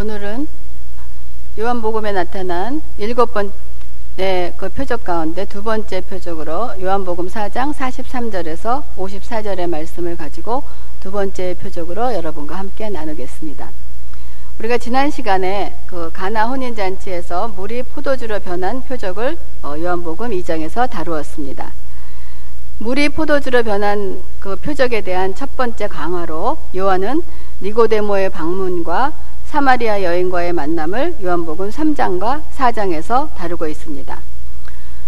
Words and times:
오늘은 0.00 0.46
요한복음에 1.58 2.12
나타난 2.12 2.80
일곱 2.98 3.34
번째 3.34 4.54
그 4.56 4.68
표적 4.68 5.02
가운데 5.02 5.44
두 5.44 5.64
번째 5.64 6.02
표적으로 6.02 6.70
요한복음 6.80 7.26
4장 7.26 7.74
43절에서 7.74 8.84
54절의 8.96 9.68
말씀을 9.68 10.16
가지고 10.16 10.62
두 11.00 11.10
번째 11.10 11.56
표적으로 11.60 12.14
여러분과 12.14 12.56
함께 12.56 12.88
나누겠습니다. 12.88 13.70
우리가 14.60 14.78
지난 14.78 15.10
시간에 15.10 15.74
그 15.86 16.12
가나 16.12 16.46
혼인 16.46 16.76
잔치에서 16.76 17.48
물이 17.48 17.82
포도주로 17.82 18.38
변한 18.38 18.82
표적을 18.82 19.36
어, 19.62 19.74
요한복음 19.76 20.30
2장에서 20.30 20.88
다루었습니다. 20.88 21.72
물이 22.78 23.08
포도주로 23.08 23.64
변한 23.64 24.22
그 24.38 24.54
표적에 24.54 25.00
대한 25.00 25.34
첫 25.34 25.56
번째 25.56 25.88
강화로 25.88 26.58
요한은 26.76 27.22
니고데모의 27.62 28.30
방문과 28.30 29.12
사마리아 29.48 30.02
여인과의 30.02 30.52
만남을 30.52 31.16
요한복음 31.22 31.70
3장과 31.70 32.42
4장에서 32.54 33.34
다루고 33.34 33.66
있습니다. 33.66 34.20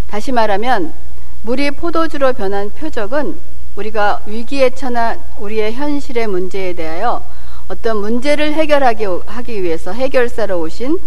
다시 0.09 0.33
말하면 0.33 0.95
물이 1.43 1.73
포도주로 1.73 2.33
변한 2.33 2.71
표적은 2.71 3.39
우리가 3.77 4.23
위기에 4.25 4.71
처한 4.71 5.21
우리의 5.39 5.75
현실의 5.75 6.27
문제에 6.27 6.73
대하여 6.73 7.23
어떤 7.69 7.99
문제를 7.99 8.55
해결하기 8.55 9.05
하기 9.27 9.63
위해서 9.63 9.93
해결사로 9.93 10.59
오신 10.61 10.99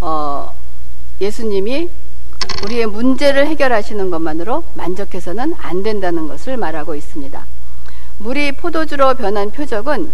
어, 0.00 0.52
예수님이 1.20 1.88
우리의 2.64 2.86
문제를 2.86 3.46
해결하시는 3.46 4.10
것만으로 4.10 4.64
만족해서는 4.74 5.54
안 5.58 5.84
된다는 5.84 6.26
것을 6.26 6.56
말하고 6.56 6.96
있습니다. 6.96 7.46
물이 8.18 8.52
포도주로 8.52 9.14
변한 9.14 9.52
표적은 9.52 10.10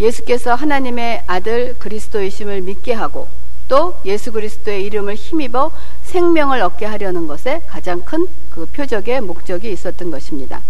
예수께서 0.00 0.54
하나님의 0.54 1.24
아들 1.26 1.74
그리스도이심을 1.78 2.62
믿게 2.62 2.92
하고 2.92 3.28
또 3.68 3.98
예수 4.04 4.32
그리스도의 4.32 4.84
이름을 4.84 5.14
힘입어 5.14 5.70
생명을 6.04 6.62
얻게 6.62 6.86
하려는 6.86 7.26
것에 7.26 7.62
가장 7.68 8.00
큰 8.02 8.26
그 8.58 8.66
표적의 8.66 9.20
목적이 9.20 9.70
있었던 9.70 10.10
것입니다. 10.10 10.60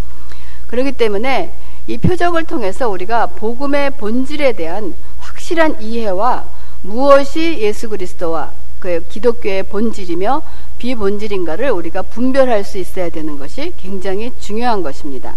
그렇기 0.66 0.92
때문에 0.92 1.54
이 1.86 1.96
표적을 1.96 2.44
통해서 2.44 2.90
우리가 2.90 3.28
복음의 3.28 3.92
본질에 3.92 4.52
대한 4.52 4.94
확실한 5.20 5.80
이해와 5.80 6.44
무엇이 6.82 7.60
예수 7.60 7.88
그리스도와 7.88 8.52
그 8.78 9.02
기독교의 9.08 9.62
본질이며 9.64 10.42
비본질인가를 10.76 11.70
우리가 11.70 12.02
분별할 12.02 12.62
수 12.62 12.76
있어야 12.76 13.08
되는 13.08 13.38
것이 13.38 13.72
굉장히 13.78 14.32
중요한 14.38 14.82
것입니다. 14.82 15.34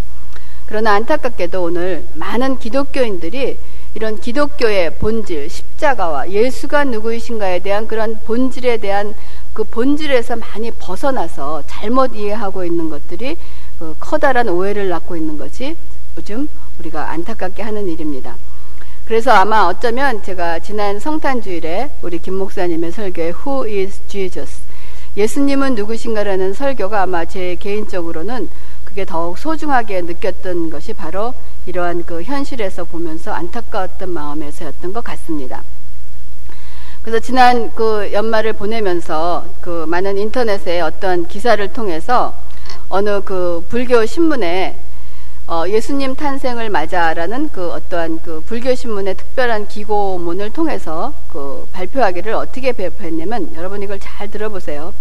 그러나 0.66 0.94
안타깝게도 0.95 1.63
오늘 1.63 2.05
많은 2.16 2.59
기독교인들이 2.59 3.57
이런 3.94 4.20
기독교의 4.20 4.95
본질, 4.95 5.50
십자가와 5.50 6.30
예수가 6.31 6.86
누구이신가에 6.86 7.59
대한 7.59 7.88
그런 7.88 8.20
본질에 8.25 8.78
대한 8.78 9.14
그 9.53 9.64
본질에서 9.64 10.38
많이 10.38 10.72
벗어나서 10.72 11.64
잘못 11.67 12.16
이해하고 12.16 12.64
있는 12.64 12.89
것들이 12.89 13.36
그 13.78 13.95
커다란 14.00 14.47
오해를 14.47 14.88
낳고 14.89 15.16
있는 15.16 15.38
것이 15.38 15.75
요즘 16.17 16.47
우리가 16.80 17.12
안타깝게 17.12 17.62
하는 17.62 17.88
일입니다. 17.88 18.36
그래서 19.06 19.31
아마 19.31 19.64
어쩌면 19.64 20.23
제가 20.23 20.59
지난 20.59 21.00
성탄주일에 21.00 21.89
우리 22.02 22.19
김 22.19 22.36
목사님의 22.36 22.94
설교에 22.94 23.34
Who 23.45 23.66
is 23.66 24.00
Jesus? 24.08 24.62
예수님은 25.17 25.75
누구신가라는 25.75 26.53
설교가 26.53 27.02
아마 27.02 27.25
제 27.25 27.56
개인적으로는 27.56 28.47
그게 28.92 29.06
더욱 29.06 29.38
소중하게 29.38 30.02
느꼈던 30.02 30.70
것이 30.70 30.92
바로 30.92 31.34
이러한 31.66 32.03
그 32.03 32.23
현실에서 32.23 32.84
보면서 32.84 33.31
안타까웠던 33.31 34.09
마음에서였던 34.09 34.92
것 34.92 35.02
같습니다. 35.02 35.64
그래서 37.02 37.19
지난 37.19 37.73
그 37.73 38.12
연말을 38.12 38.52
보내면서 38.53 39.45
그 39.62 39.86
많은 39.88 40.17
인터넷에 40.17 40.81
어떤 40.81 41.25
기사를 41.25 41.66
통해서 41.72 42.36
어느 42.89 43.22
그 43.22 43.66
불교 43.69 44.06
신문에 44.06 44.78
어 45.47 45.63
예수님 45.69 46.16
탄생을 46.16 46.69
맞아라는 46.69 47.50
그 47.53 47.72
어떠한 47.72 48.22
그 48.24 48.41
불교 48.46 48.75
신문의 48.75 49.16
특별한 49.16 49.69
기고문을 49.69 50.51
통해서 50.51 51.13
그 51.30 51.66
발표하기를 51.72 52.34
어떻게 52.34 52.74
발표했냐면 52.74 53.53
여러분 53.56 53.81
이걸 53.81 54.00
잘 54.01 54.30
들어보세요. 54.30 54.94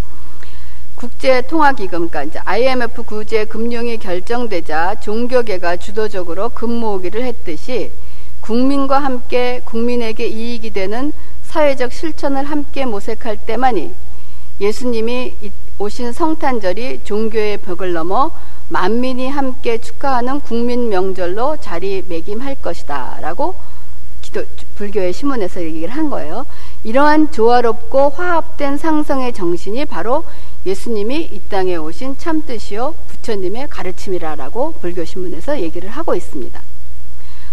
국제통화기금, 1.01 2.11
그러니까 2.11 2.25
이제 2.25 2.39
IMF 2.45 3.05
구제 3.05 3.47
금융이 3.47 3.97
결정되자 3.97 5.01
종교계가 5.01 5.79
주도적으로 5.79 6.51
금모으기를 6.51 7.23
했듯이 7.25 7.91
국민과 8.43 8.99
함께 8.99 9.63
국민에게 9.65 10.27
이익이 10.27 10.73
되는 10.73 11.13
사회적 11.45 11.95
실천을 11.95 12.45
함께 12.45 12.85
모색할 12.85 13.39
때만이 13.47 13.95
예수님이 14.61 15.37
오신 15.79 16.13
성탄절이 16.13 17.01
종교의 17.05 17.59
벽을 17.59 17.95
넘어 17.95 18.31
만민이 18.69 19.31
함께 19.31 19.79
축하하는 19.79 20.41
국민 20.41 20.91
명절로 20.91 21.57
자리매김할 21.57 22.57
것이다. 22.57 23.19
라고 23.23 23.55
기도, 24.21 24.45
불교의 24.77 25.15
신문에서 25.15 25.63
얘기를 25.63 25.89
한 25.89 26.11
거예요. 26.11 26.45
이러한 26.85 27.33
조화롭고 27.33 28.11
화합된 28.11 28.77
상성의 28.77 29.33
정신이 29.33 29.87
바로 29.87 30.25
예수님이 30.67 31.31
이 31.33 31.41
땅에 31.49 31.77
오신 31.77 32.19
참뜻이요 32.19 32.95
부처님의 33.09 33.69
가르침이라라고 33.69 34.75
불교 34.81 35.05
신문에서 35.05 35.61
얘기를 35.61 35.89
하고 35.89 36.15
있습니다. 36.15 36.61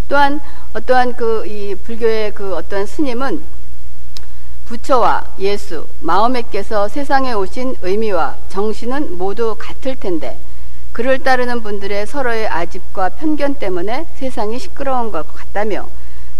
또한 0.09 0.39
어떠한 0.73 1.15
그 1.15 1.45
이 1.45 1.75
불교의 1.75 2.33
그 2.33 2.55
어떠한 2.55 2.85
스님은 2.85 3.43
부처와 4.65 5.25
예수, 5.39 5.87
마음에께서 6.01 6.89
세상에 6.89 7.31
오신 7.31 7.77
의미와 7.81 8.35
정신은 8.49 9.17
모두 9.17 9.55
같을 9.57 9.95
텐데 9.95 10.37
그를 10.91 11.19
따르는 11.19 11.61
분들의 11.61 12.05
서로의 12.07 12.47
아집과 12.47 13.09
편견 13.09 13.55
때문에 13.55 14.07
세상이 14.15 14.59
시끄러운 14.59 15.11
것 15.11 15.25
같다며 15.33 15.87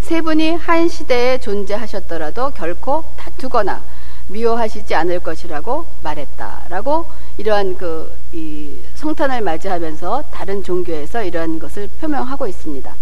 세 0.01 0.22
분이 0.22 0.56
한 0.56 0.89
시대에 0.89 1.38
존재하셨더라도 1.38 2.51
결코 2.51 3.06
다투거나 3.17 3.81
미워하시지 4.27 4.93
않을 4.93 5.19
것이라고 5.19 5.85
말했다라고 6.03 7.05
이러한 7.38 7.77
그이 7.77 8.81
성탄을 8.95 9.41
맞이하면서 9.41 10.23
다른 10.31 10.63
종교에서 10.63 11.23
이러한 11.23 11.59
것을 11.59 11.89
표명하고 11.99 12.47
있습니다. 12.47 12.95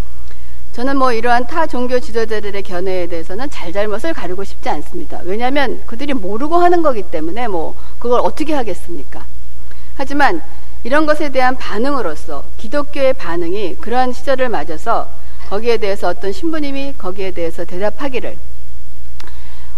저는 0.73 0.97
뭐 0.97 1.13
이러한 1.13 1.47
타 1.47 1.65
종교 1.65 1.99
지도자들의 1.99 2.61
견해에 2.63 3.07
대해서는 3.07 3.49
잘잘못을 3.49 4.13
가리고 4.13 4.43
싶지 4.43 4.67
않습니다. 4.67 5.21
왜냐하면 5.23 5.81
그들이 5.85 6.13
모르고 6.13 6.57
하는 6.57 6.81
거기 6.81 7.01
때문에 7.01 7.47
뭐 7.47 7.75
그걸 7.97 8.19
어떻게 8.19 8.53
하겠습니까? 8.53 9.25
하지만 9.95 10.41
이런 10.83 11.05
것에 11.05 11.29
대한 11.29 11.55
반응으로서 11.55 12.43
기독교의 12.57 13.13
반응이 13.13 13.77
그러한 13.77 14.11
시절을 14.11 14.49
맞아서 14.49 15.09
거기에 15.49 15.77
대해서 15.77 16.09
어떤 16.09 16.33
신부님이 16.33 16.95
거기에 16.97 17.31
대해서 17.31 17.63
대답하기를 17.63 18.35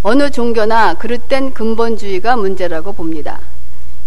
어느 0.09 0.31
종교나 0.31 0.93
그릇된 0.93 1.53
근본주의가 1.53 2.37
문제라고 2.37 2.93
봅니다. 2.93 3.41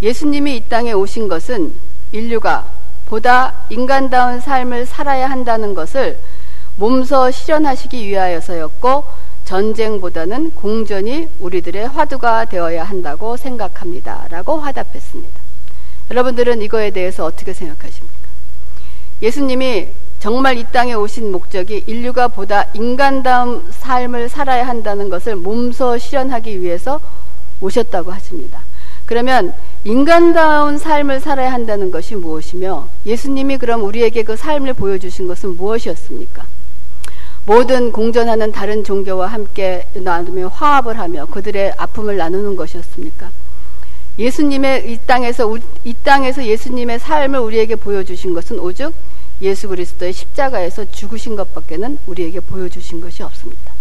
예수님이 0.00 0.56
이 0.56 0.64
땅에 0.66 0.92
오신 0.92 1.28
것은 1.28 1.74
인류가 2.12 2.64
보다 3.04 3.52
인간다운 3.68 4.40
삶을 4.40 4.86
살아야 4.86 5.28
한다는 5.28 5.74
것을 5.74 6.18
몸소 6.76 7.30
실현하시기 7.30 8.02
위하여서였고 8.06 9.04
전쟁보다는 9.44 10.52
공전이 10.52 11.28
우리들의 11.38 11.88
화두가 11.88 12.46
되어야 12.46 12.82
한다고 12.82 13.36
생각합니다. 13.36 14.26
라고 14.30 14.56
화답했습니다. 14.58 15.38
여러분들은 16.10 16.62
이거에 16.62 16.92
대해서 16.92 17.26
어떻게 17.26 17.52
생각하십니까? 17.52 18.16
예수님이 19.20 19.88
정말 20.20 20.58
이 20.58 20.64
땅에 20.70 20.92
오신 20.92 21.32
목적이 21.32 21.82
인류가 21.86 22.28
보다 22.28 22.66
인간다운 22.74 23.64
삶을 23.70 24.28
살아야 24.28 24.68
한다는 24.68 25.08
것을 25.08 25.34
몸소 25.34 25.96
실현하기 25.96 26.60
위해서 26.60 27.00
오셨다고 27.62 28.12
하십니다. 28.12 28.60
그러면 29.06 29.54
인간다운 29.84 30.76
삶을 30.76 31.20
살아야 31.20 31.50
한다는 31.50 31.90
것이 31.90 32.16
무엇이며 32.16 32.88
예수님이 33.06 33.56
그럼 33.56 33.82
우리에게 33.82 34.22
그 34.22 34.36
삶을 34.36 34.74
보여주신 34.74 35.26
것은 35.26 35.56
무엇이었습니까? 35.56 36.44
모든 37.46 37.90
공존하는 37.90 38.52
다른 38.52 38.84
종교와 38.84 39.26
함께 39.26 39.86
나누며 39.94 40.48
화합을 40.48 40.98
하며 40.98 41.24
그들의 41.26 41.72
아픔을 41.78 42.18
나누는 42.18 42.56
것이었습니까? 42.56 43.30
예수님의 44.18 44.92
이 44.92 44.98
땅에서 45.06 45.56
이 45.84 45.94
땅에서 46.04 46.44
예수님의 46.44 46.98
삶을 46.98 47.40
우리에게 47.40 47.76
보여주신 47.76 48.34
것은 48.34 48.58
오직 48.58 48.92
예수 49.42 49.68
그리스도의 49.68 50.12
십자가에서 50.12 50.90
죽으신 50.90 51.36
것밖에는 51.36 51.98
우리에게 52.06 52.40
보여주신 52.40 53.00
것이 53.00 53.22
없습니다. 53.22 53.72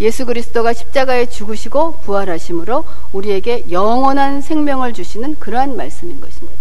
예수 0.00 0.24
그리스도가 0.26 0.72
십자가에 0.72 1.26
죽으시고 1.26 1.98
부활하심으로 2.00 2.84
우리에게 3.12 3.66
영원한 3.70 4.40
생명을 4.40 4.94
주시는 4.94 5.38
그러한 5.38 5.76
말씀인 5.76 6.20
것입니다. 6.20 6.58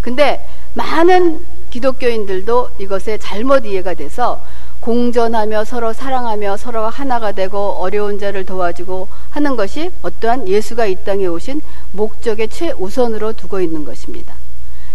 근데 0.00 0.46
많은 0.74 1.44
기독교인들도 1.70 2.70
이것에 2.78 3.18
잘못 3.18 3.64
이해가 3.64 3.94
돼서 3.94 4.42
공존하며 4.80 5.64
서로 5.64 5.92
사랑하며 5.92 6.56
서로 6.56 6.88
하나가 6.88 7.32
되고 7.32 7.72
어려운 7.72 8.18
자를 8.18 8.44
도와주고 8.44 9.08
하는 9.30 9.56
것이 9.56 9.90
어떠한 10.02 10.48
예수가 10.48 10.86
이 10.86 10.96
땅에 11.04 11.26
오신 11.26 11.60
목적의 11.92 12.48
최우선으로 12.48 13.32
두고 13.34 13.60
있는 13.60 13.84
것입니다. 13.84 14.34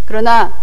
그러나 0.06 0.53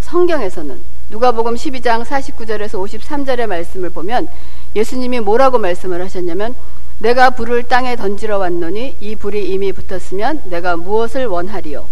성경에서는 0.00 0.97
누가복음 1.10 1.54
12장 1.54 2.04
49절에서 2.04 2.72
53절의 2.72 3.46
말씀을 3.46 3.90
보면 3.90 4.28
예수님이 4.76 5.20
뭐라고 5.20 5.58
말씀을 5.58 6.02
하셨냐면 6.02 6.54
내가 6.98 7.30
불을 7.30 7.62
땅에 7.62 7.96
던지러 7.96 8.38
왔노니 8.38 8.96
이 9.00 9.16
불이 9.16 9.50
이미 9.50 9.72
붙었으면 9.72 10.42
내가 10.46 10.76
무엇을 10.76 11.26
원하리요 11.26 11.86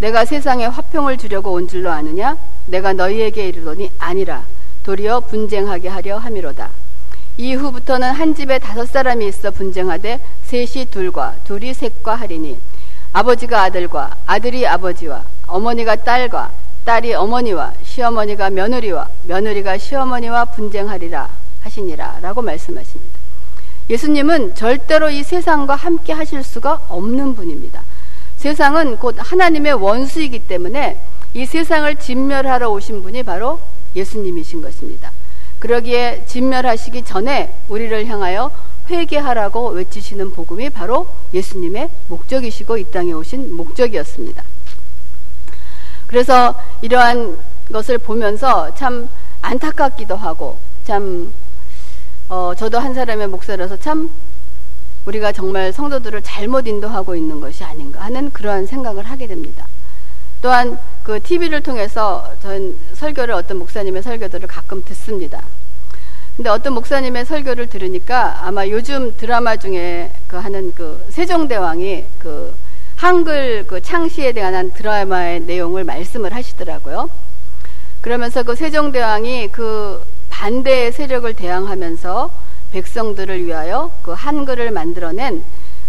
내가 0.00 0.24
세상에 0.24 0.66
화평을 0.66 1.18
주려고 1.18 1.52
온 1.52 1.68
줄로 1.68 1.90
아느냐 1.90 2.36
내가 2.66 2.92
너희에게 2.92 3.48
이르노니 3.48 3.90
아니라 3.98 4.44
도리어 4.82 5.20
분쟁하게 5.20 5.88
하려 5.88 6.16
함이로다. 6.18 6.70
이후부터는 7.36 8.10
한 8.10 8.34
집에 8.34 8.58
다섯 8.58 8.88
사람이 8.88 9.26
있어 9.28 9.50
분쟁하되 9.50 10.18
셋이 10.44 10.86
둘과 10.90 11.36
둘이 11.44 11.74
셋과 11.74 12.14
하리니 12.16 12.58
아버지가 13.12 13.62
아들과 13.62 14.16
아들이 14.26 14.66
아버지와 14.66 15.24
어머니가 15.46 15.96
딸과 15.96 16.50
딸이 16.84 17.14
어머니와 17.14 17.74
시어머니가 18.00 18.48
며느리와 18.50 19.08
며느리가 19.24 19.76
시어머니와 19.76 20.46
분쟁하리라 20.46 21.28
하시니라 21.60 22.20
라고 22.22 22.40
말씀하십니다. 22.40 23.18
예수님은 23.90 24.54
절대로 24.54 25.10
이 25.10 25.22
세상과 25.22 25.74
함께 25.74 26.12
하실 26.12 26.42
수가 26.42 26.86
없는 26.88 27.34
분입니다. 27.34 27.82
세상은 28.38 28.96
곧 28.96 29.16
하나님의 29.18 29.74
원수이기 29.74 30.46
때문에 30.46 30.98
이 31.34 31.44
세상을 31.44 31.94
진멸하러 31.96 32.70
오신 32.70 33.02
분이 33.02 33.22
바로 33.24 33.60
예수님이신 33.94 34.62
것입니다. 34.62 35.12
그러기에 35.58 36.24
진멸하시기 36.26 37.02
전에 37.02 37.52
우리를 37.68 38.06
향하여 38.06 38.50
회개하라고 38.88 39.70
외치시는 39.70 40.32
복음이 40.32 40.70
바로 40.70 41.06
예수님의 41.34 41.90
목적이시고 42.08 42.78
이 42.78 42.90
땅에 42.90 43.12
오신 43.12 43.54
목적이었습니다. 43.54 44.42
그래서 46.06 46.54
이러한 46.80 47.36
것을 47.72 47.98
보면서 47.98 48.74
참 48.74 49.08
안타깝기도 49.42 50.16
하고 50.16 50.58
참 50.84 51.32
어, 52.28 52.52
저도 52.56 52.78
한 52.78 52.94
사람의 52.94 53.28
목사라서 53.28 53.76
참 53.76 54.10
우리가 55.06 55.32
정말 55.32 55.72
성도들을 55.72 56.22
잘못 56.22 56.66
인도하고 56.66 57.16
있는 57.16 57.40
것이 57.40 57.64
아닌가 57.64 58.00
하는 58.00 58.30
그러한 58.30 58.66
생각을 58.66 59.04
하게 59.04 59.26
됩니다. 59.26 59.66
또한 60.42 60.78
그 61.02 61.20
TV를 61.20 61.62
통해서 61.62 62.32
전 62.40 62.76
설교를 62.94 63.34
어떤 63.34 63.58
목사님의 63.58 64.02
설교들을 64.02 64.46
가끔 64.46 64.82
듣습니다. 64.84 65.42
근데 66.36 66.48
어떤 66.48 66.72
목사님의 66.74 67.26
설교를 67.26 67.66
들으니까 67.66 68.46
아마 68.46 68.66
요즘 68.66 69.14
드라마 69.16 69.56
중에 69.56 70.12
그 70.26 70.36
하는 70.36 70.72
그 70.74 71.04
세종대왕이 71.10 72.06
그 72.18 72.54
한글 72.96 73.66
그 73.66 73.82
창시에 73.82 74.32
대한 74.32 74.70
드라마의 74.72 75.40
내용을 75.40 75.84
말씀을 75.84 76.34
하시더라고요. 76.34 77.10
그러면서 78.00 78.42
그 78.42 78.54
세종대왕이 78.54 79.48
그 79.48 80.02
반대의 80.30 80.92
세력을 80.92 81.32
대항하면서 81.34 82.30
백성들을 82.72 83.44
위하여 83.44 83.90
그 84.02 84.12
한글을 84.12 84.70
만들어낸 84.70 85.42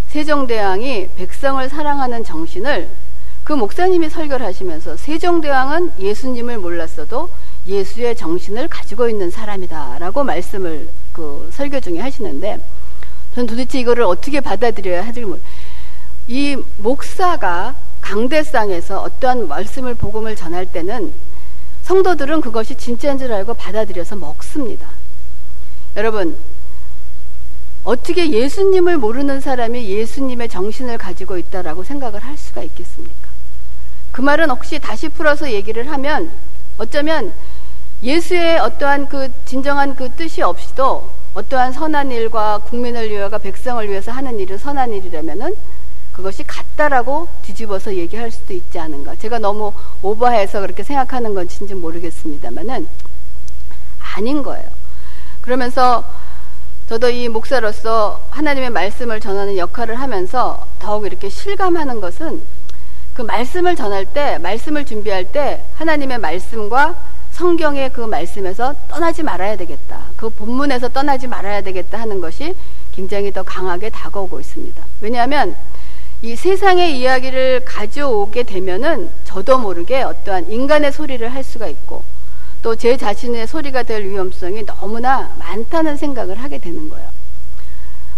세종대왕이 0.07 1.09
백성을 1.15 1.69
사랑하는 1.69 2.23
정신을 2.23 2.89
그 3.43 3.53
목사님이 3.53 4.09
설교를 4.09 4.45
하시면서 4.45 4.97
세종대왕은 4.97 5.93
예수님을 5.99 6.57
몰랐어도 6.57 7.29
예수의 7.65 8.15
정신을 8.15 8.67
가지고 8.67 9.07
있는 9.07 9.31
사람이다라고 9.31 10.23
말씀을 10.23 10.89
그 11.13 11.49
설교 11.53 11.79
중에 11.79 11.99
하시는데 11.99 12.59
전 13.35 13.47
도대체 13.47 13.79
이거를 13.79 14.03
어떻게 14.03 14.41
받아들여야 14.41 15.05
하지 15.05 15.25
이 16.27 16.57
목사가 16.77 17.75
강대상에서 18.01 19.01
어떠한 19.01 19.47
말씀을 19.47 19.95
복음을 19.95 20.35
전할 20.35 20.65
때는 20.65 21.13
성도들은 21.83 22.41
그것이 22.41 22.75
진짜인 22.75 23.17
줄 23.17 23.31
알고 23.33 23.53
받아들여서 23.55 24.15
먹습니다. 24.15 24.87
여러분 25.97 26.37
어떻게 27.83 28.31
예수님을 28.31 28.97
모르는 28.97 29.41
사람이 29.41 29.89
예수님의 29.89 30.49
정신을 30.49 30.97
가지고 30.97 31.37
있다라고 31.37 31.83
생각을 31.83 32.19
할 32.19 32.37
수가 32.37 32.61
있겠습니까? 32.63 33.29
그 34.11 34.21
말은 34.21 34.49
혹시 34.49 34.77
다시 34.79 35.09
풀어서 35.09 35.51
얘기를 35.51 35.89
하면 35.91 36.31
어쩌면 36.77 37.33
예수의 38.03 38.59
어떠한 38.59 39.07
그 39.07 39.31
진정한 39.45 39.95
그 39.95 40.09
뜻이 40.11 40.41
없이도 40.41 41.09
어떠한 41.33 41.73
선한 41.73 42.11
일과 42.11 42.59
국민을 42.59 43.09
위하여 43.09 43.29
백성을 43.29 43.87
위해서 43.89 44.11
하는 44.11 44.39
일은 44.39 44.57
선한 44.57 44.93
일이라면은 44.93 45.55
그것이 46.11 46.43
같다라고 46.43 47.27
뒤집어서 47.41 47.95
얘기할 47.95 48.31
수도 48.31 48.53
있지 48.53 48.79
않은가. 48.79 49.15
제가 49.15 49.39
너무 49.39 49.73
오버해서 50.01 50.61
그렇게 50.61 50.83
생각하는 50.83 51.33
건지는 51.33 51.79
모르겠습니다만은 51.81 52.87
아닌 54.15 54.43
거예요. 54.43 54.67
그러면서 55.41 56.03
저도 56.89 57.09
이 57.09 57.29
목사로서 57.29 58.21
하나님의 58.31 58.69
말씀을 58.69 59.21
전하는 59.21 59.57
역할을 59.57 59.99
하면서 59.99 60.67
더욱 60.79 61.05
이렇게 61.05 61.29
실감하는 61.29 62.01
것은 62.01 62.41
그 63.13 63.21
말씀을 63.21 63.75
전할 63.75 64.05
때, 64.05 64.37
말씀을 64.39 64.85
준비할 64.85 65.31
때 65.31 65.63
하나님의 65.75 66.17
말씀과 66.17 66.95
성경의 67.31 67.93
그 67.93 68.01
말씀에서 68.01 68.75
떠나지 68.87 69.23
말아야 69.23 69.55
되겠다. 69.55 70.01
그 70.17 70.29
본문에서 70.29 70.89
떠나지 70.89 71.27
말아야 71.27 71.61
되겠다 71.61 71.99
하는 71.99 72.19
것이 72.19 72.55
굉장히 72.91 73.31
더 73.31 73.41
강하게 73.41 73.89
다가오고 73.89 74.39
있습니다. 74.39 74.83
왜냐하면 74.99 75.55
이 76.23 76.35
세상의 76.35 76.99
이야기를 76.99 77.65
가져오게 77.65 78.43
되면은 78.43 79.09
저도 79.23 79.57
모르게 79.57 80.03
어떠한 80.03 80.51
인간의 80.51 80.91
소리를 80.91 81.27
할 81.33 81.43
수가 81.43 81.67
있고 81.67 82.03
또 82.61 82.75
제 82.75 82.95
자신의 82.95 83.47
소리가 83.47 83.81
될 83.83 84.03
위험성이 84.03 84.63
너무나 84.65 85.33
많다는 85.39 85.97
생각을 85.97 86.35
하게 86.35 86.59
되는 86.59 86.89
거예요. 86.89 87.09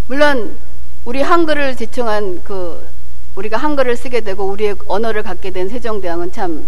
물론 0.07 0.57
우리 1.05 1.21
한글을 1.21 1.77
지청한 1.77 2.44
그 2.44 2.85
우리가 3.35 3.55
한글을 3.55 3.95
쓰게 3.95 4.21
되고 4.21 4.44
우리의 4.44 4.75
언어를 4.88 5.23
갖게 5.23 5.51
된 5.51 5.69
세종대왕은 5.69 6.33
참 6.33 6.67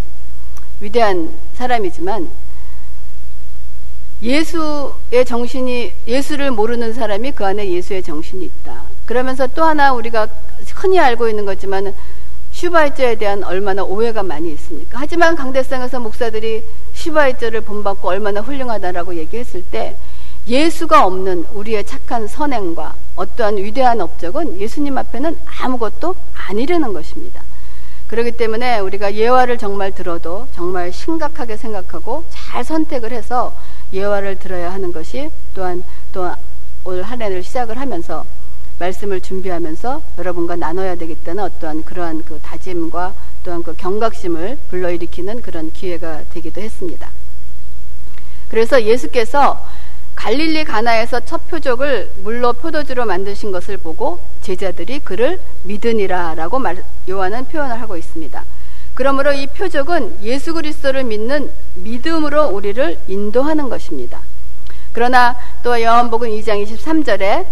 위대한 0.79 1.37
사람이지만 1.55 2.29
예수의 4.21 5.25
정신이 5.25 5.91
예수를 6.07 6.51
모르는 6.51 6.93
사람이 6.93 7.33
그 7.33 7.45
안에 7.45 7.69
예수의 7.69 8.03
정신이 8.03 8.45
있다. 8.45 8.94
그러면서 9.05 9.47
또 9.47 9.63
하나 9.63 9.93
우리가 9.93 10.27
흔히 10.75 10.99
알고 10.99 11.29
있는 11.29 11.45
거지만 11.45 11.93
슈바이저에 12.51 13.15
대한 13.15 13.43
얼마나 13.43 13.83
오해가 13.83 14.23
많이 14.23 14.51
있습니까? 14.53 14.99
하지만 14.99 15.35
강대상에서 15.35 15.99
목사들이 15.99 16.63
슈바이저를 16.93 17.61
본받고 17.61 18.07
얼마나 18.07 18.41
훌륭하다라고 18.41 19.15
얘기했을 19.15 19.63
때 19.63 19.95
예수가 20.47 21.05
없는 21.05 21.45
우리의 21.53 21.85
착한 21.85 22.27
선행과 22.27 22.95
어떠한 23.15 23.57
위대한 23.57 23.99
업적은 23.99 24.59
예수님 24.59 24.97
앞에는 24.97 25.37
아무것도 25.61 26.15
아니라는 26.47 26.93
것입니다. 26.93 27.43
그렇기 28.07 28.33
때문에 28.33 28.79
우리가 28.79 29.15
예화를 29.15 29.57
정말 29.57 29.91
들어도 29.91 30.47
정말 30.53 30.93
심각하게 30.93 31.57
생각하고 31.57 32.23
잘 32.29 32.63
선택을 32.63 33.11
해서 33.11 33.55
예화를 33.91 34.37
들어야 34.37 34.71
하는 34.71 34.93
것이 34.93 35.29
또한 35.53 35.83
또 36.13 36.35
올 36.85 37.01
한 37.01 37.19
해를 37.21 37.41
시작을 37.43 37.79
하면서 37.79 38.25
말씀을 38.79 39.21
준비하면서 39.21 40.01
여러분과 40.17 40.55
나눠야 40.55 40.95
되겠다는 40.95 41.43
어떠한 41.43 41.83
그러한 41.85 42.23
그 42.25 42.39
다짐과 42.39 43.13
또한 43.43 43.63
그 43.63 43.73
경각심을 43.75 44.57
불러일으키는 44.69 45.41
그런 45.41 45.71
기회가 45.71 46.23
되기도 46.33 46.61
했습니다. 46.61 47.09
그래서 48.49 48.83
예수께서 48.83 49.65
갈릴리 50.15 50.63
가나에서 50.63 51.19
첫 51.21 51.47
표적을 51.49 52.11
물로 52.23 52.53
포도주로 52.53 53.05
만드신 53.05 53.51
것을 53.51 53.77
보고 53.77 54.19
제자들이 54.41 54.99
그를 54.99 55.39
믿으니라라고 55.63 56.59
말, 56.59 56.83
요한은 57.09 57.45
표현을 57.45 57.81
하고 57.81 57.97
있습니다. 57.97 58.43
그러므로 58.93 59.33
이 59.33 59.45
표적은 59.47 60.23
예수 60.23 60.53
그리스도를 60.53 61.03
믿는 61.03 61.51
믿음으로 61.75 62.47
우리를 62.47 62.97
인도하는 63.07 63.67
것입니다. 63.67 64.21
그러나 64.93 65.35
또 65.61 65.81
요한복음 65.81 66.29
2장 66.29 66.65
23절에 66.65 67.45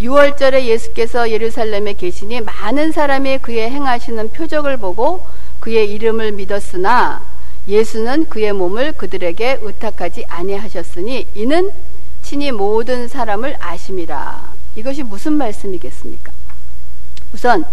6월절에 0.00 0.64
예수께서 0.64 1.30
예루살렘에 1.30 1.92
계시니 1.92 2.40
많은 2.40 2.92
사람이 2.92 3.38
그의 3.38 3.70
행하시는 3.70 4.30
표적을 4.30 4.78
보고 4.78 5.26
그의 5.60 5.90
이름을 5.92 6.32
믿었으나 6.32 7.22
예수는 7.68 8.28
그의 8.30 8.54
몸을 8.54 8.92
그들에게 8.92 9.58
의탁하지 9.60 10.24
아니하셨으니 10.26 11.26
이는 11.34 11.70
친히 12.22 12.50
모든 12.50 13.08
사람을 13.08 13.56
아심이라. 13.60 14.54
이것이 14.76 15.02
무슨 15.02 15.34
말씀이겠습니까? 15.34 16.32
우선 17.34 17.64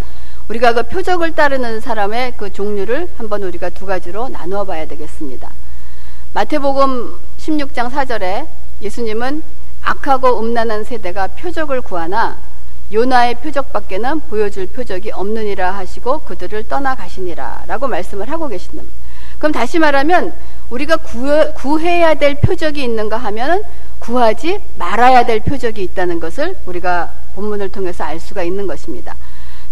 우리가 0.48 0.72
그 0.74 0.82
표적을 0.84 1.34
따르는 1.34 1.80
사람의 1.80 2.34
그 2.36 2.52
종류를 2.52 3.08
한번 3.16 3.42
우리가 3.42 3.70
두 3.70 3.86
가지로 3.86 4.28
나누어 4.28 4.64
봐야 4.64 4.86
되겠습니다. 4.86 5.50
마태복음 6.34 7.14
16장 7.38 7.90
4절에 7.90 8.46
예수님은 8.82 9.42
악하고 9.88 10.40
음란한 10.40 10.84
세대가 10.84 11.28
표적을 11.28 11.80
구하나 11.80 12.36
요나의 12.92 13.36
표적밖에는 13.36 14.20
보여줄 14.20 14.66
표적이 14.66 15.12
없느니라 15.12 15.70
하시고 15.70 16.20
그들을 16.20 16.68
떠나가시니라 16.68 17.64
라고 17.66 17.88
말씀을 17.88 18.30
하고 18.30 18.48
계시는 18.48 18.86
그럼 19.38 19.52
다시 19.52 19.78
말하면 19.78 20.34
우리가 20.68 20.98
구해, 20.98 22.02
야 22.02 22.14
될 22.14 22.34
표적이 22.34 22.84
있는가 22.84 23.16
하면은 23.16 23.62
구하지 23.98 24.60
말아야 24.76 25.24
될 25.24 25.40
표적이 25.40 25.84
있다는 25.84 26.20
것을 26.20 26.56
우리가 26.66 27.12
본문을 27.34 27.70
통해서 27.70 28.04
알 28.04 28.20
수가 28.20 28.42
있는 28.42 28.66
것입니다. 28.66 29.14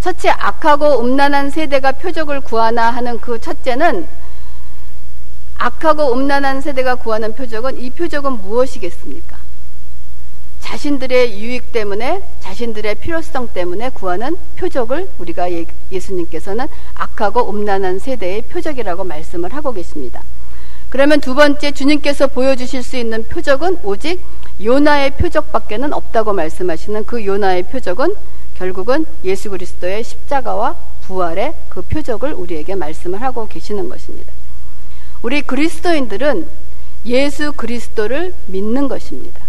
첫째, 0.00 0.30
악하고 0.30 1.00
음란한 1.00 1.50
세대가 1.50 1.92
표적을 1.92 2.40
구하나 2.40 2.90
하는 2.90 3.20
그 3.20 3.40
첫째는 3.40 4.06
악하고 5.58 6.14
음란한 6.14 6.60
세대가 6.62 6.94
구하는 6.94 7.34
표적은 7.34 7.78
이 7.78 7.90
표적은 7.90 8.32
무엇이겠습니까? 8.42 9.35
자신들의 10.66 11.40
유익 11.40 11.70
때문에 11.70 12.22
자신들의 12.40 12.96
필요성 12.96 13.50
때문에 13.54 13.90
구하는 13.90 14.36
표적을 14.56 15.08
우리가 15.18 15.52
예, 15.52 15.64
예수님께서는 15.92 16.66
악하고 16.94 17.48
음란한 17.48 18.00
세대의 18.00 18.42
표적이라고 18.42 19.04
말씀을 19.04 19.54
하고 19.54 19.72
계십니다. 19.72 20.22
그러면 20.88 21.20
두 21.20 21.36
번째 21.36 21.70
주님께서 21.70 22.26
보여주실 22.26 22.82
수 22.82 22.96
있는 22.96 23.24
표적은 23.24 23.78
오직 23.84 24.20
요나의 24.60 25.12
표적밖에는 25.12 25.92
없다고 25.92 26.32
말씀하시는 26.32 27.04
그 27.04 27.24
요나의 27.24 27.62
표적은 27.64 28.14
결국은 28.54 29.06
예수 29.22 29.50
그리스도의 29.50 30.02
십자가와 30.02 30.74
부활의 31.02 31.54
그 31.68 31.82
표적을 31.82 32.32
우리에게 32.32 32.74
말씀을 32.74 33.22
하고 33.22 33.46
계시는 33.46 33.88
것입니다. 33.88 34.32
우리 35.22 35.42
그리스도인들은 35.42 36.48
예수 37.06 37.52
그리스도를 37.52 38.34
믿는 38.46 38.88
것입니다. 38.88 39.45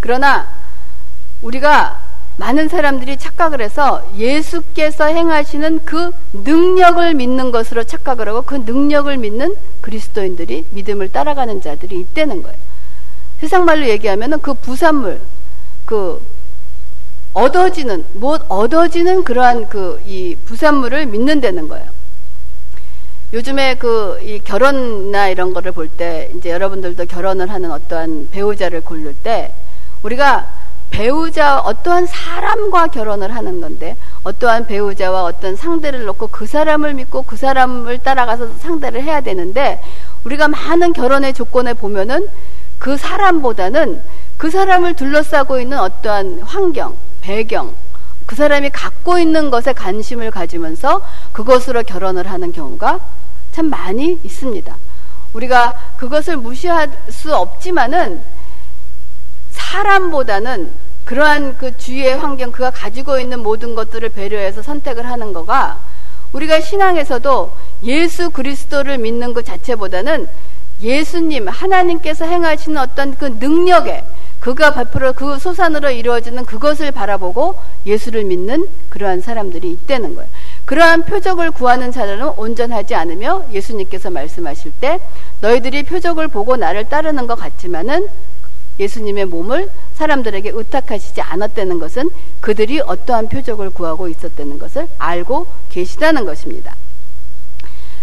그러나 0.00 0.48
우리가 1.42 2.00
많은 2.36 2.68
사람들이 2.68 3.18
착각을 3.18 3.60
해서 3.60 4.02
예수께서 4.16 5.04
행하시는 5.06 5.84
그 5.84 6.10
능력을 6.32 7.14
믿는 7.14 7.50
것으로 7.50 7.84
착각을 7.84 8.28
하고 8.28 8.42
그 8.42 8.54
능력을 8.54 9.14
믿는 9.18 9.56
그리스도인들이 9.82 10.66
믿음을 10.70 11.10
따라가는 11.10 11.60
자들이 11.60 12.00
있다는 12.00 12.42
거예요. 12.42 12.56
세상 13.40 13.64
말로 13.64 13.86
얘기하면 13.86 14.40
그 14.40 14.54
부산물, 14.54 15.20
그 15.84 16.20
얻어지는, 17.32 18.04
못 18.14 18.42
얻어지는 18.48 19.22
그러한 19.24 19.68
그 19.68 20.00
이 20.06 20.34
부산물을 20.44 21.06
믿는다는 21.06 21.68
거예요. 21.68 21.86
요즘에 23.32 23.76
그 23.76 24.18
이 24.22 24.40
결혼이나 24.40 25.28
이런 25.28 25.52
거를 25.54 25.72
볼 25.72 25.88
때 25.88 26.30
이제 26.36 26.50
여러분들도 26.50 27.04
결혼을 27.06 27.50
하는 27.50 27.70
어떠한 27.70 28.28
배우자를 28.32 28.80
고를 28.80 29.14
때 29.14 29.52
우리가 30.02 30.46
배우자 30.90 31.60
어떠한 31.60 32.06
사람과 32.06 32.88
결혼을 32.88 33.34
하는 33.34 33.60
건데 33.60 33.96
어떠한 34.24 34.66
배우자와 34.66 35.24
어떤 35.24 35.56
상대를 35.56 36.04
놓고 36.04 36.28
그 36.28 36.46
사람을 36.46 36.94
믿고 36.94 37.22
그 37.22 37.36
사람을 37.36 37.98
따라가서 37.98 38.50
상대를 38.58 39.02
해야 39.02 39.20
되는데 39.20 39.80
우리가 40.24 40.48
많은 40.48 40.92
결혼의 40.92 41.32
조건에 41.32 41.74
보면은 41.74 42.28
그 42.78 42.96
사람보다는 42.96 44.02
그 44.36 44.50
사람을 44.50 44.94
둘러싸고 44.94 45.60
있는 45.60 45.78
어떠한 45.78 46.40
환경, 46.42 46.96
배경, 47.20 47.74
그 48.26 48.34
사람이 48.34 48.70
갖고 48.70 49.18
있는 49.18 49.50
것에 49.50 49.72
관심을 49.72 50.30
가지면서 50.30 51.02
그것으로 51.32 51.82
결혼을 51.82 52.30
하는 52.30 52.52
경우가 52.52 53.00
참 53.52 53.66
많이 53.66 54.18
있습니다. 54.22 54.76
우리가 55.34 55.74
그것을 55.96 56.36
무시할 56.36 56.90
수 57.08 57.34
없지만은 57.34 58.22
사람보다는 59.70 60.68
그러한 61.04 61.56
그 61.56 61.76
주위의 61.76 62.18
환경, 62.18 62.50
그가 62.50 62.70
가지고 62.70 63.20
있는 63.20 63.40
모든 63.40 63.76
것들을 63.76 64.08
배려해서 64.08 64.62
선택을 64.62 65.06
하는 65.06 65.32
거가 65.32 65.78
우리가 66.32 66.60
신앙에서도 66.60 67.56
예수 67.84 68.30
그리스도를 68.30 68.98
믿는 68.98 69.32
것 69.32 69.44
자체보다는 69.44 70.28
예수님, 70.82 71.46
하나님께서 71.48 72.24
행하시는 72.24 72.78
어떤 72.78 73.14
그 73.14 73.36
능력에 73.38 74.04
그가 74.40 74.72
베풀어 74.72 75.12
그 75.12 75.38
소산으로 75.38 75.90
이루어지는 75.90 76.46
그것을 76.46 76.90
바라보고 76.90 77.56
예수를 77.84 78.24
믿는 78.24 78.66
그러한 78.88 79.20
사람들이 79.20 79.70
있다는 79.70 80.14
거예요. 80.14 80.28
그러한 80.64 81.04
표적을 81.04 81.50
구하는 81.50 81.92
자들은 81.92 82.30
온전하지 82.36 82.94
않으며 82.94 83.44
예수님께서 83.52 84.10
말씀하실 84.10 84.72
때 84.80 84.98
너희들이 85.40 85.82
표적을 85.82 86.28
보고 86.28 86.56
나를 86.56 86.88
따르는 86.88 87.26
것 87.26 87.34
같지만은 87.36 88.08
예수님의 88.80 89.26
몸을 89.26 89.70
사람들에게 89.94 90.50
의탁하시지 90.52 91.20
않았다는 91.20 91.78
것은 91.78 92.10
그들이 92.40 92.80
어떠한 92.80 93.28
표적을 93.28 93.70
구하고 93.70 94.08
있었다는 94.08 94.58
것을 94.58 94.88
알고 94.98 95.46
계시다는 95.68 96.24
것입니다. 96.24 96.74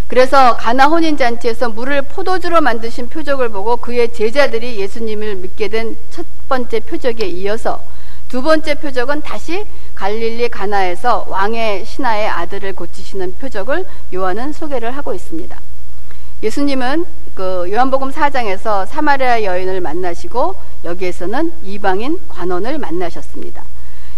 그래서 0.07 0.55
가나 0.55 0.85
혼인 0.87 1.17
잔치에서 1.17 1.69
물을 1.69 2.01
포도주로 2.01 2.61
만드신 2.61 3.09
표적을 3.09 3.49
보고 3.49 3.75
그의 3.75 4.13
제자들이 4.13 4.79
예수님을 4.79 5.35
믿게 5.35 5.67
된 5.67 5.97
첫 6.11 6.25
번째 6.47 6.79
표적에 6.79 7.27
이어서 7.27 7.83
두 8.29 8.41
번째 8.41 8.75
표적은 8.75 9.21
다시 9.21 9.65
갈릴리 9.95 10.49
가나에서 10.49 11.25
왕의 11.27 11.85
신하의 11.85 12.27
아들을 12.27 12.73
고치시는 12.73 13.35
표적을 13.37 13.85
요한은 14.13 14.53
소개를 14.53 14.91
하고 14.91 15.13
있습니다. 15.13 15.59
예수님은 16.43 17.05
그 17.33 17.67
요한복음 17.71 18.11
4장에서 18.11 18.85
사마리아 18.85 19.43
여인을 19.43 19.81
만나시고 19.81 20.55
여기에서는 20.85 21.53
이방인 21.63 22.19
관원을 22.29 22.77
만나셨습니다. 22.77 23.63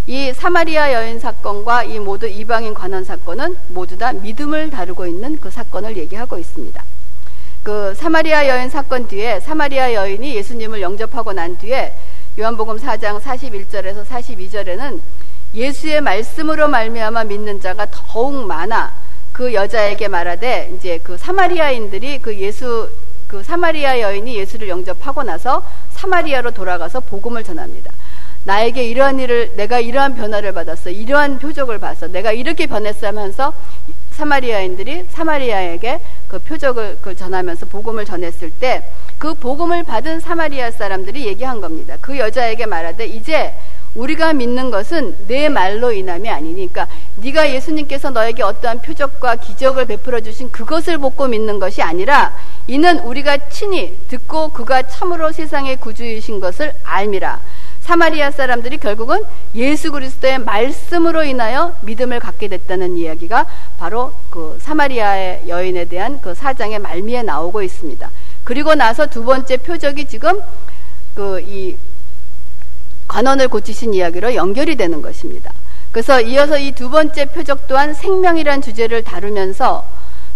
이 0.08 0.34
사마리아 0.34 0.94
여인 0.94 1.20
사건과 1.20 1.84
이 1.84 2.00
모두 2.00 2.28
이방인 2.28 2.74
관원 2.74 3.06
사건은 3.06 3.56
모두 3.70 3.98
다 3.98 4.12
믿음을 4.12 4.70
다루고 4.70 5.06
있는 5.06 5.40
그 5.40 5.50
사건을 5.50 5.96
얘기하고 5.96 6.38
있습니다. 6.38 6.84
그 7.64 7.94
사마리아 7.96 8.48
여인 8.50 8.70
사건 8.70 9.08
뒤에 9.08 9.40
사마리아 9.40 9.94
여인이 9.94 10.36
예수님을 10.36 10.82
영접하고 10.82 11.32
난 11.32 11.58
뒤에 11.58 11.94
요한복음 12.38 12.78
4장 12.78 13.22
41절에서 13.22 14.06
42절에는 14.06 15.00
예수의 15.54 16.02
말씀으로 16.02 16.68
말미암아 16.68 17.26
믿는 17.26 17.62
자가 17.62 17.88
더욱 17.92 18.46
많아 18.46 18.94
그 19.40 19.54
여자에게 19.54 20.10
말하되 20.10 20.74
이제 20.76 21.00
그 21.02 21.18
사마리아인들이 21.18 22.20
그 22.20 22.38
예수 22.40 22.90
그 23.26 23.42
사마리아 23.42 24.02
여인이 24.02 24.36
예수를 24.36 24.68
영접하고 24.68 25.24
나서 25.24 25.66
사마리아로 25.92 26.52
돌아가서 26.52 27.00
복음을 27.00 27.42
전합니다. 27.46 27.90
나에게 28.44 28.84
이러한 28.84 29.18
일을 29.22 29.56
내가 29.56 29.80
이러한 29.80 30.16
변화를 30.16 30.52
받았어. 30.52 30.90
이러한 30.90 31.40
표적을 31.40 31.80
봤어. 31.80 32.08
내가 32.08 32.34
이렇게 32.34 32.68
변했어 32.68 33.08
하면서 33.08 33.54
사마리아인들이 34.12 35.06
사마리아에게 35.10 36.02
그 36.28 36.40
표적을 36.40 36.98
그 37.02 37.16
전하면서 37.16 37.68
복음을 37.68 38.04
전했을 38.04 38.50
때 38.50 38.84
그 39.20 39.34
복음을 39.34 39.84
받은 39.84 40.22
사마리아 40.22 40.72
사람들이 40.72 41.28
얘기한 41.28 41.60
겁니다. 41.60 41.98
그 42.00 42.18
여자에게 42.18 42.66
말하되 42.66 43.06
이제 43.06 43.54
우리가 43.96 44.34
믿는 44.34 44.72
것은 44.72 45.16
내 45.28 45.50
말로 45.50 45.92
인함이 45.92 46.30
아니니 46.30 46.68
그러니까 46.68 46.88
네가 47.18 47.54
예수님께서 47.54 48.12
너에게 48.12 48.44
어떠한 48.44 48.82
표적과 48.82 49.38
기적을 49.38 49.86
베풀어 49.86 50.22
주신 50.22 50.52
그것을 50.52 50.98
보고 50.98 51.28
믿는 51.28 51.60
것이 51.60 51.82
아니라 51.82 52.34
이는 52.68 53.00
우리가 53.00 53.50
친히 53.50 53.98
듣고 54.08 54.50
그가 54.50 54.84
참으로 54.84 55.32
세상의 55.32 55.78
구주이신 55.78 56.40
것을 56.40 56.74
알미라. 56.84 57.40
사마리아 57.82 58.30
사람들이 58.30 58.78
결국은 58.78 59.24
예수 59.56 59.92
그리스도의 59.92 60.40
말씀으로 60.40 61.24
인하여 61.24 61.76
믿음을 61.82 62.20
갖게 62.20 62.48
됐다는 62.48 62.98
이야기가 62.98 63.48
바로 63.80 64.14
그 64.30 64.60
사마리아의 64.62 65.46
여인에 65.48 65.86
대한 65.86 66.22
그 66.22 66.36
사장의 66.36 66.78
말미에 66.80 67.24
나오고 67.24 67.64
있습니다. 67.64 68.12
그리고 68.44 68.76
나서 68.76 69.08
두 69.08 69.24
번째 69.24 69.58
표적이 69.58 70.06
지금 70.06 70.40
그이 71.16 71.78
관원을 73.10 73.50
고치신 73.50 73.94
이야기로 73.94 74.36
연결이 74.36 74.78
되는 74.78 75.02
것입니다. 75.02 75.52
그래서 75.92 76.22
이어서 76.22 76.58
이 76.58 76.72
두 76.72 76.90
번째 76.90 77.26
표적 77.26 77.68
또한 77.68 77.94
생명이란 77.94 78.62
주제를 78.62 79.04
다루면서 79.04 79.86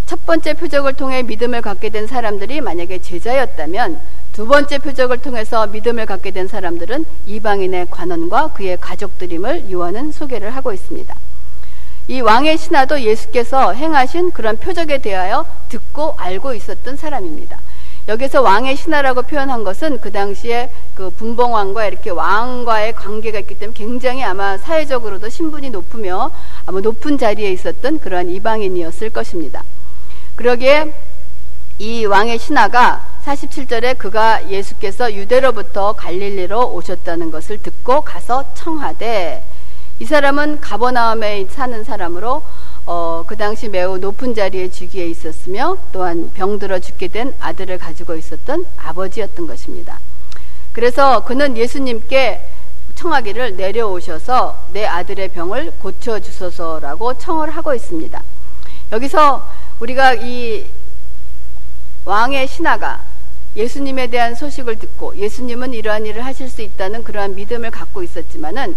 첫 0.08 0.26
번째 0.26 0.56
표적을 0.56 0.94
통해 0.94 1.24
믿음을 1.24 1.62
갖게 1.62 1.90
된 1.90 2.08
사람들이 2.08 2.60
만약에 2.60 3.00
제자였다면 3.00 4.02
두 4.34 4.48
번째 4.48 4.80
표적을 4.80 5.20
통해서 5.20 5.68
믿음을 5.68 6.08
갖게 6.08 6.32
된 6.32 6.48
사람들은 6.48 7.06
이방인의 7.28 7.88
관원과 7.92 8.54
그의 8.54 8.78
가족들임을 8.82 9.72
요한은 9.72 10.12
소개를 10.12 10.50
하고 10.50 10.74
있습니다. 10.74 11.16
이 12.08 12.20
왕의 12.20 12.58
신하도 12.58 13.02
예수께서 13.02 13.74
행하신 13.74 14.32
그런 14.32 14.58
표적에 14.58 14.98
대하여 14.98 15.46
듣고 15.70 16.16
알고 16.18 16.54
있었던 16.56 16.98
사람입니다. 16.98 17.60
여기서 18.10 18.42
왕의 18.42 18.76
신하라고 18.76 19.22
표현한 19.22 19.64
것은 19.64 20.02
그 20.02 20.12
당시에 20.12 20.70
그 20.96 21.10
분봉왕과 21.10 21.88
이렇게 21.88 22.12
왕과의 22.12 22.94
관계가 22.94 23.40
있기 23.40 23.58
때문에 23.58 23.76
굉장히 23.76 24.24
아마 24.24 24.58
사회적으로도 24.58 25.30
신분이 25.30 25.72
높으며 25.72 26.32
아마 26.66 26.82
높은 26.82 27.18
자리에 27.18 27.52
있었던 27.52 28.00
그러한 28.00 28.30
이방인이었을 28.30 29.10
것입니다. 29.10 29.64
그러기에 30.36 30.94
이 31.80 32.06
왕의 32.06 32.38
신하가 32.38 33.08
47절에 33.26 33.98
그가 33.98 34.50
예수께서 34.50 35.14
유대로부터 35.14 35.94
갈릴리로 35.94 36.74
오셨다는 36.74 37.32
것을 37.32 37.58
듣고 37.58 38.02
가서 38.02 38.46
청하되 38.54 39.44
이 40.00 40.06
사람은 40.06 40.60
가버나움에 40.60 41.48
사는 41.50 41.84
사람으로 41.84 42.44
어, 42.86 43.24
그 43.26 43.38
당시 43.38 43.70
매우 43.70 43.98
높은 43.98 44.36
자리에 44.36 44.70
주기에 44.70 45.08
있었으며 45.08 45.78
또한 45.92 46.32
병들어 46.34 46.80
죽게 46.80 47.08
된 47.08 47.34
아들을 47.40 47.78
가지고 47.78 48.16
있었던 48.16 48.66
아버지였던 48.78 49.48
것입니다. 49.48 50.00
그래서 50.74 51.24
그는 51.24 51.56
예수님께 51.56 52.50
청하기를 52.96 53.56
내려오셔서 53.56 54.66
내 54.74 54.86
아들의 54.86 55.30
병을 55.30 55.74
고쳐 55.80 56.20
주소서라고 56.20 57.18
청을 57.18 57.52
하고 57.52 57.74
있습니다. 57.74 58.22
여기서 58.92 59.48
우리가 59.80 60.16
이 60.16 60.66
왕의 62.06 62.48
신하가 62.48 63.04
예수님에 63.56 64.08
대한 64.08 64.36
소식을 64.36 64.80
듣고 64.80 65.16
예수님은 65.16 65.74
이러한 65.74 66.06
일을 66.06 66.26
하실 66.26 66.50
수 66.50 66.62
있다는 66.62 67.04
그러한 67.04 67.36
믿음을 67.36 67.70
갖고 67.70 68.02
있었지만은 68.02 68.76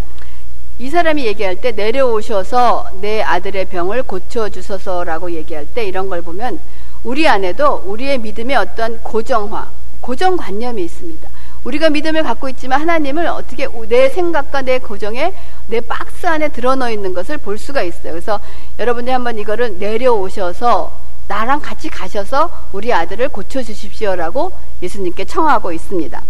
이 0.79 0.91
사람이 0.91 1.25
얘기할 1.25 1.57
때 1.57 1.73
내려오셔서 1.73 2.91
내 3.01 3.23
아들의 3.23 3.67
병을 3.67 4.03
고쳐 4.03 4.51
주소서라고 4.51 5.33
얘기할 5.33 5.67
때 5.67 5.87
이런 5.87 6.11
걸 6.11 6.21
보면 6.21 6.61
우리 7.03 7.27
안에도 7.27 7.83
우리의 7.87 8.19
믿음의 8.19 8.57
어떤 8.57 9.03
고정화, 9.03 9.71
고정관념이 10.03 10.85
있습니다. 10.85 11.36
우리가 11.67 11.91
믿음을 11.91 12.23
갖고 12.23 12.49
있지만 12.49 12.81
하나님을 12.81 13.27
어떻게 13.27 13.67
내 13.89 14.09
생각과 14.09 14.63
내 14.63 14.79
고정에 14.79 15.35
내 15.67 15.81
박스 15.81 16.25
안에 16.27 16.49
들어넣어 16.51 16.93
있는 16.93 17.13
것을 17.13 17.39
볼 17.39 17.59
수가 17.59 17.83
있어요. 17.83 18.13
그래서 18.13 18.39
여러분이 18.79 19.11
한번 19.11 19.37
이거를 19.37 19.79
내려오셔서 19.79 20.97
나랑 21.27 21.61
같이 21.61 21.89
가셔서 21.89 22.69
우리 22.73 22.93
아들을 22.93 23.29
고쳐 23.31 23.65
주십시오라고 23.65 24.53
예수님께 24.81 25.25
청하고 25.25 25.73
있습니다. 25.73 26.23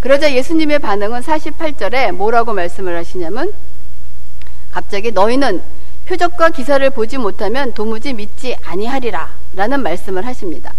그러자 0.00 0.32
예수님의 0.32 0.80
반응은 0.80 1.20
48절에 1.20 2.10
뭐라고 2.10 2.52
말씀을 2.52 2.96
하시냐면 2.96 3.52
갑자기 4.72 5.12
너희는 5.12 5.62
표적과 6.06 6.50
기사를 6.50 6.90
보지 6.90 7.18
못하면 7.18 7.72
도무지 7.74 8.12
믿지 8.12 8.56
아니하리라 8.64 9.30
라는 9.54 9.84
말씀을 9.84 10.26
하십니다. 10.26 10.74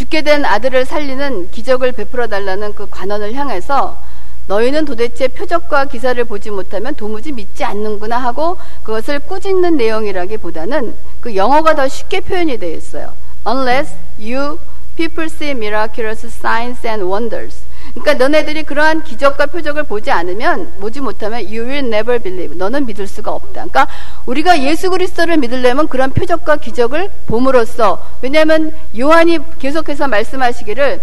죽게 0.00 0.22
된 0.22 0.46
아들을 0.46 0.86
살리는 0.86 1.50
기적을 1.50 1.92
베풀어 1.92 2.26
달라는 2.26 2.74
그 2.74 2.88
관원을 2.88 3.34
향해서 3.34 4.00
너희는 4.46 4.86
도대체 4.86 5.28
표적과 5.28 5.84
기사를 5.84 6.24
보지 6.24 6.50
못하면 6.50 6.94
도무지 6.94 7.32
믿지 7.32 7.64
않는구나 7.64 8.16
하고 8.16 8.56
그것을 8.82 9.18
꾸짖는 9.18 9.76
내용이라기보다는 9.76 10.94
그 11.20 11.36
영어가 11.36 11.74
더 11.74 11.86
쉽게 11.86 12.20
표현이 12.20 12.56
되어 12.56 12.74
있어요. 12.76 13.12
Unless 13.46 13.94
you 14.18 14.58
people 14.96 15.26
see 15.30 15.50
miraculous 15.50 16.26
signs 16.26 16.86
and 16.86 17.04
wonders. 17.04 17.60
그러니까 17.94 18.14
너네들이 18.14 18.62
그러한 18.62 19.04
기적과 19.04 19.46
표적을 19.46 19.84
보지 19.84 20.10
않으면 20.10 20.72
보지 20.80 21.00
못하면 21.00 21.40
you 21.40 21.66
will 21.66 21.86
never 21.86 22.18
believe. 22.18 22.56
너는 22.56 22.86
믿을 22.86 23.06
수가 23.06 23.32
없다. 23.32 23.50
그러니까 23.52 23.88
우리가 24.26 24.62
예수 24.62 24.90
그리스도를 24.90 25.36
믿으려면 25.38 25.88
그런 25.88 26.10
표적과 26.10 26.56
기적을 26.56 27.10
봄으로써 27.26 28.04
왜냐하면 28.22 28.72
요한이 28.96 29.38
계속해서 29.58 30.08
말씀하시기를 30.08 31.00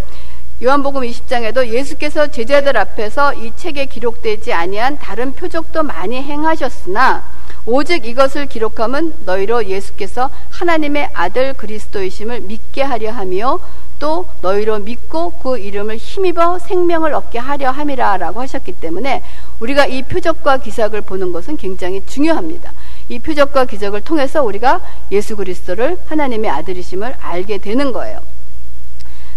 요한복음 0.60 1.02
20장에도 1.02 1.68
예수께서 1.68 2.26
제자들 2.26 2.76
앞에서 2.76 3.32
이 3.34 3.52
책에 3.54 3.86
기록되지 3.86 4.52
아니한 4.52 4.98
다른 4.98 5.32
표적도 5.32 5.84
많이 5.84 6.20
행하셨으나 6.20 7.22
오직 7.64 8.04
이것을 8.04 8.46
기록함은 8.46 9.14
너희로 9.24 9.66
예수께서 9.66 10.30
하나님의 10.50 11.10
아들 11.12 11.52
그리스도이심을 11.52 12.40
믿게 12.40 12.82
하려 12.82 13.12
하며 13.12 13.60
또 13.98 14.26
너희로 14.42 14.78
믿고 14.80 15.32
그 15.42 15.58
이름을 15.58 15.96
힘입어 15.96 16.58
생명을 16.58 17.14
얻게 17.14 17.38
하려 17.38 17.70
함이라라고 17.70 18.40
하셨기 18.40 18.72
때문에 18.72 19.22
우리가 19.60 19.86
이 19.86 20.02
표적과 20.02 20.58
기적을 20.58 21.02
보는 21.02 21.32
것은 21.32 21.56
굉장히 21.56 22.04
중요합니다. 22.06 22.72
이 23.08 23.18
표적과 23.18 23.64
기적을 23.64 24.02
통해서 24.02 24.42
우리가 24.42 24.80
예수 25.10 25.36
그리스도를 25.36 25.98
하나님의 26.06 26.50
아들이심을 26.50 27.14
알게 27.20 27.58
되는 27.58 27.92
거예요. 27.92 28.20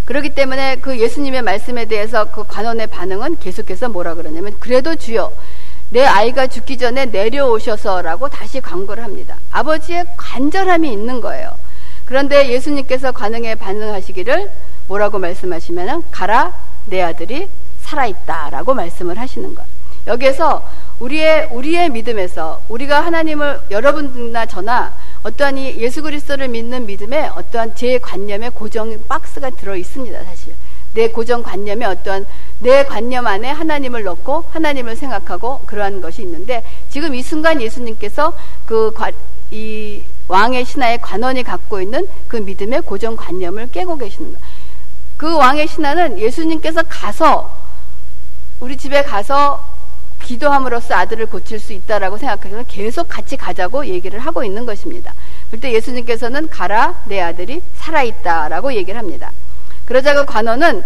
그렇기 0.04 0.30
때문에 0.30 0.76
그 0.76 0.98
예수님의 0.98 1.42
말씀에 1.42 1.86
대해서 1.86 2.24
그 2.26 2.44
관원의 2.44 2.88
반응은 2.88 3.38
계속해서 3.38 3.88
뭐라 3.88 4.14
그러냐면 4.14 4.54
그래도 4.58 4.94
주여 4.96 5.32
내 5.90 6.04
아이가 6.04 6.46
죽기 6.46 6.78
전에 6.78 7.06
내려오셔서라고 7.06 8.28
다시 8.28 8.60
광고를 8.60 9.04
합니다. 9.04 9.36
아버지의 9.50 10.06
간절함이 10.16 10.90
있는 10.90 11.20
거예요. 11.20 11.61
그런데 12.12 12.50
예수님께서 12.50 13.10
관응에 13.10 13.54
반응하시기를 13.54 14.50
뭐라고 14.86 15.18
말씀하시면 15.18 16.10
가라 16.10 16.52
내 16.84 17.00
아들이 17.00 17.48
살아있다라고 17.80 18.74
말씀을 18.74 19.18
하시는 19.18 19.54
것. 19.54 19.64
여기에서 20.06 20.62
우리의 21.00 21.48
우리의 21.52 21.88
믿음에서 21.88 22.60
우리가 22.68 23.00
하나님을 23.00 23.62
여러분나 23.70 24.44
저나 24.44 24.92
어떠한 25.22 25.56
이 25.56 25.78
예수 25.78 26.02
그리스도를 26.02 26.48
믿는 26.48 26.84
믿음에 26.84 27.28
어떠한 27.28 27.76
제 27.76 27.96
관념의 27.96 28.50
고정 28.50 28.94
박스가 29.08 29.48
들어 29.48 29.74
있습니다, 29.74 30.22
사실. 30.22 30.54
내 30.92 31.08
고정 31.08 31.42
관념에 31.42 31.86
어떠한 31.86 32.26
내 32.58 32.84
관념 32.84 33.26
안에 33.26 33.48
하나님을 33.48 34.02
넣고 34.02 34.44
하나님을 34.50 34.96
생각하고 34.96 35.60
그러한 35.64 36.02
것이 36.02 36.20
있는데 36.20 36.62
지금 36.90 37.14
이 37.14 37.22
순간 37.22 37.62
예수님께서 37.62 38.36
그 38.66 38.92
이 39.52 40.02
왕의 40.28 40.64
신하의 40.64 41.00
관원이 41.02 41.42
갖고 41.42 41.80
있는 41.80 42.08
그 42.26 42.36
믿음의 42.36 42.82
고정 42.82 43.16
관념을 43.16 43.70
깨고 43.70 43.98
계시는 43.98 44.32
거예요. 44.32 44.46
그 45.18 45.36
왕의 45.36 45.68
신하는 45.68 46.18
예수님께서 46.18 46.82
가서 46.88 47.54
우리 48.60 48.76
집에 48.78 49.02
가서 49.02 49.62
기도함으로써 50.22 50.94
아들을 50.94 51.26
고칠 51.26 51.60
수 51.60 51.74
있다라고 51.74 52.16
생각해서 52.16 52.64
계속 52.66 53.08
같이 53.08 53.36
가자고 53.36 53.86
얘기를 53.86 54.18
하고 54.18 54.42
있는 54.42 54.64
것입니다. 54.64 55.12
그때 55.50 55.72
예수님께서는 55.72 56.48
가라 56.48 57.02
내 57.04 57.20
아들이 57.20 57.60
살아있다라고 57.76 58.72
얘기를 58.74 58.98
합니다. 58.98 59.32
그러자 59.84 60.14
그 60.14 60.24
관원은 60.24 60.82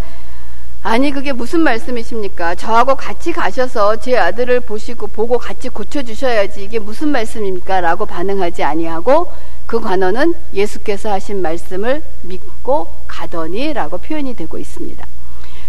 아니 0.86 1.10
그게 1.10 1.32
무슨 1.32 1.60
말씀이십니까? 1.60 2.54
저하고 2.54 2.94
같이 2.94 3.32
가셔서 3.32 3.96
제 3.96 4.16
아들을 4.16 4.60
보시고 4.60 5.08
보고 5.08 5.36
같이 5.36 5.68
고쳐 5.68 6.02
주셔야지 6.02 6.62
이게 6.62 6.78
무슨 6.78 7.08
말씀입니까? 7.08 7.80
라고 7.80 8.06
반응하지 8.06 8.62
아니하고 8.62 9.32
그 9.66 9.80
관원은 9.80 10.34
예수께서 10.54 11.10
하신 11.10 11.42
말씀을 11.42 12.04
믿고 12.22 12.86
가더니라고 13.08 13.98
표현이 13.98 14.36
되고 14.36 14.58
있습니다. 14.58 15.04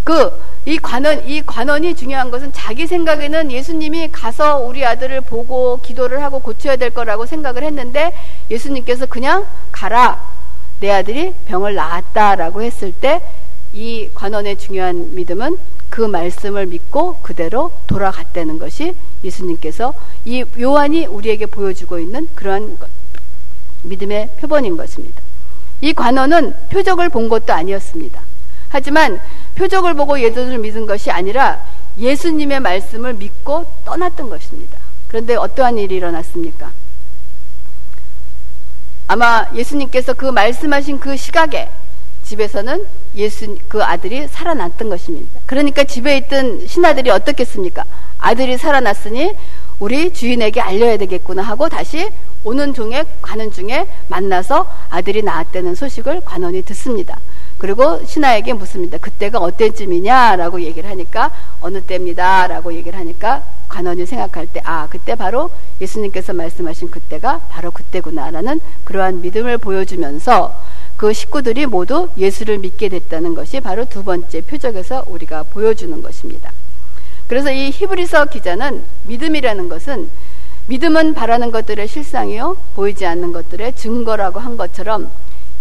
그 0.04 0.58
이 0.68 0.78
관원 0.80 1.26
이 1.26 1.42
관원이 1.46 1.96
중요한 1.96 2.30
것은 2.30 2.52
자기 2.52 2.88
생각에는 2.88 3.54
예수님이 3.54 4.10
가서 4.12 4.60
우리 4.60 4.86
아들을 4.86 5.22
보고 5.22 5.80
기도를 5.80 6.22
하고 6.22 6.40
고쳐야 6.40 6.76
될 6.76 6.90
거라고 6.90 7.26
생각을 7.26 7.64
했는데 7.64 8.14
예수님께서 8.52 9.06
그냥 9.06 9.46
가라 9.72 10.22
내 10.82 10.92
아들이 10.92 11.34
병을 11.48 11.74
낳았다라고 11.74 12.64
했을 12.64 12.92
때 12.92 13.22
이 13.78 14.10
관원의 14.16 14.58
중요한 14.58 15.14
믿음은 15.14 15.56
그 15.92 16.02
말씀을 16.02 16.66
믿고 16.66 17.20
그대로 17.22 17.72
돌아갔다는 17.86 18.58
것이 18.58 18.96
예수님께서 19.24 19.94
이 20.26 20.44
요한이 20.60 21.06
우리에게 21.06 21.46
보여주고 21.46 22.00
있는 22.00 22.28
그러한 22.34 22.80
믿음의 23.84 24.32
표본인 24.40 24.78
것입니다. 24.78 25.22
이 25.82 25.94
관원은 25.94 26.56
표적을 26.72 27.10
본 27.10 27.30
것도 27.30 27.54
아니었습니다. 27.54 28.20
하지만 28.70 29.22
표적을 29.54 29.94
보고 29.94 30.20
예수를 30.20 30.58
믿은 30.58 30.88
것이 30.88 31.12
아니라 31.12 31.64
예수님의 32.00 32.60
말씀을 32.62 33.14
믿고 33.14 33.72
떠났던 33.86 34.30
것입니다. 34.30 34.80
그런데 35.08 35.36
어떠한 35.36 35.78
일이 35.78 35.98
일어났습니까? 35.98 36.72
아마 39.06 39.46
예수님께서 39.54 40.16
그 40.16 40.26
말씀하신 40.26 41.00
그 41.00 41.16
시각에 41.16 41.70
집에서는 42.28 42.86
예수 43.16 43.58
그 43.68 43.84
아들이 43.84 44.28
살아났던 44.28 44.90
것입니다. 44.90 45.40
그러니까 45.46 45.84
집에 45.84 46.18
있던 46.18 46.68
신하들이 46.68 47.10
어떻겠습니까? 47.10 47.84
아들이 48.20 48.58
살아났으니 48.58 49.34
우리 49.80 50.12
주인에게 50.12 50.60
알려야 50.60 50.98
되겠구나 50.98 51.44
하고 51.44 51.70
다시 51.70 52.10
오는 52.44 52.74
중에 52.74 53.06
가는 53.22 53.52
중에 53.52 53.88
만나서 54.08 54.68
아들이 54.90 55.22
낳았다는 55.22 55.76
소식을 55.76 56.22
관원이 56.26 56.64
듣습니다. 56.64 57.20
그리고 57.58 58.04
신하에게 58.06 58.54
묻습니다. 58.54 58.98
그때가 58.98 59.40
어때쯤이냐라고 59.40 60.62
얘기를 60.62 60.90
하니까 60.90 61.32
어느 61.62 61.82
때입니다라고 61.82 62.74
얘기를 62.74 62.98
하니까 63.00 63.44
관원이 63.70 64.06
생각할 64.06 64.48
때 64.48 64.62
아 64.64 64.88
그때 64.90 65.16
바로 65.16 65.50
예수님께서 65.80 66.34
말씀하신 66.34 66.92
그때가 66.92 67.40
바로 67.50 67.72
그때구나라는 67.72 68.60
그러한 68.84 69.22
믿음을 69.22 69.58
보여주면서 69.58 70.54
그 70.98 71.14
식구들이 71.14 71.68
모두 71.68 72.10
예수를 72.18 72.58
믿게 72.58 72.90
됐다는 72.90 73.36
것이 73.36 73.60
바로 73.60 73.86
두 73.86 74.04
번째 74.04 74.42
표적에서 74.42 75.06
우리가 75.08 75.44
보여주는 75.44 76.02
것입니다. 76.02 76.52
그래서 77.28 77.52
이 77.52 77.70
히브리서 77.70 78.26
기자는 78.26 78.84
믿음이라는 79.04 79.70
것은 79.70 80.10
믿음은 80.66 81.14
바라는 81.14 81.52
것들의 81.52 81.88
실상이요 81.88 82.58
보이지 82.76 83.06
않는 83.06 83.32
것들의 83.32 83.74
증거라고 83.76 84.40
한 84.40 84.58
것처럼 84.58 85.12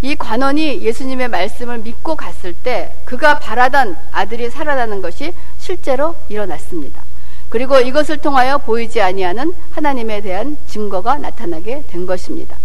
이 0.02 0.16
관원이 0.16 0.82
예수님의 0.82 1.28
말씀을 1.28 1.78
믿고 1.78 2.16
갔을 2.16 2.54
때 2.54 2.94
그가 3.04 3.38
바라던 3.38 3.96
아들이 4.12 4.50
살아나는 4.50 5.02
것이 5.02 5.32
실제로 5.58 6.16
일어났습니다. 6.28 7.02
그리고 7.48 7.78
이것을 7.78 8.18
통하여 8.18 8.58
보이지 8.58 9.00
아니하는 9.00 9.52
하나님에 9.70 10.20
대한 10.22 10.56
증거가 10.66 11.18
나타나게 11.18 11.84
된 11.88 12.06
것입니다. 12.06 12.56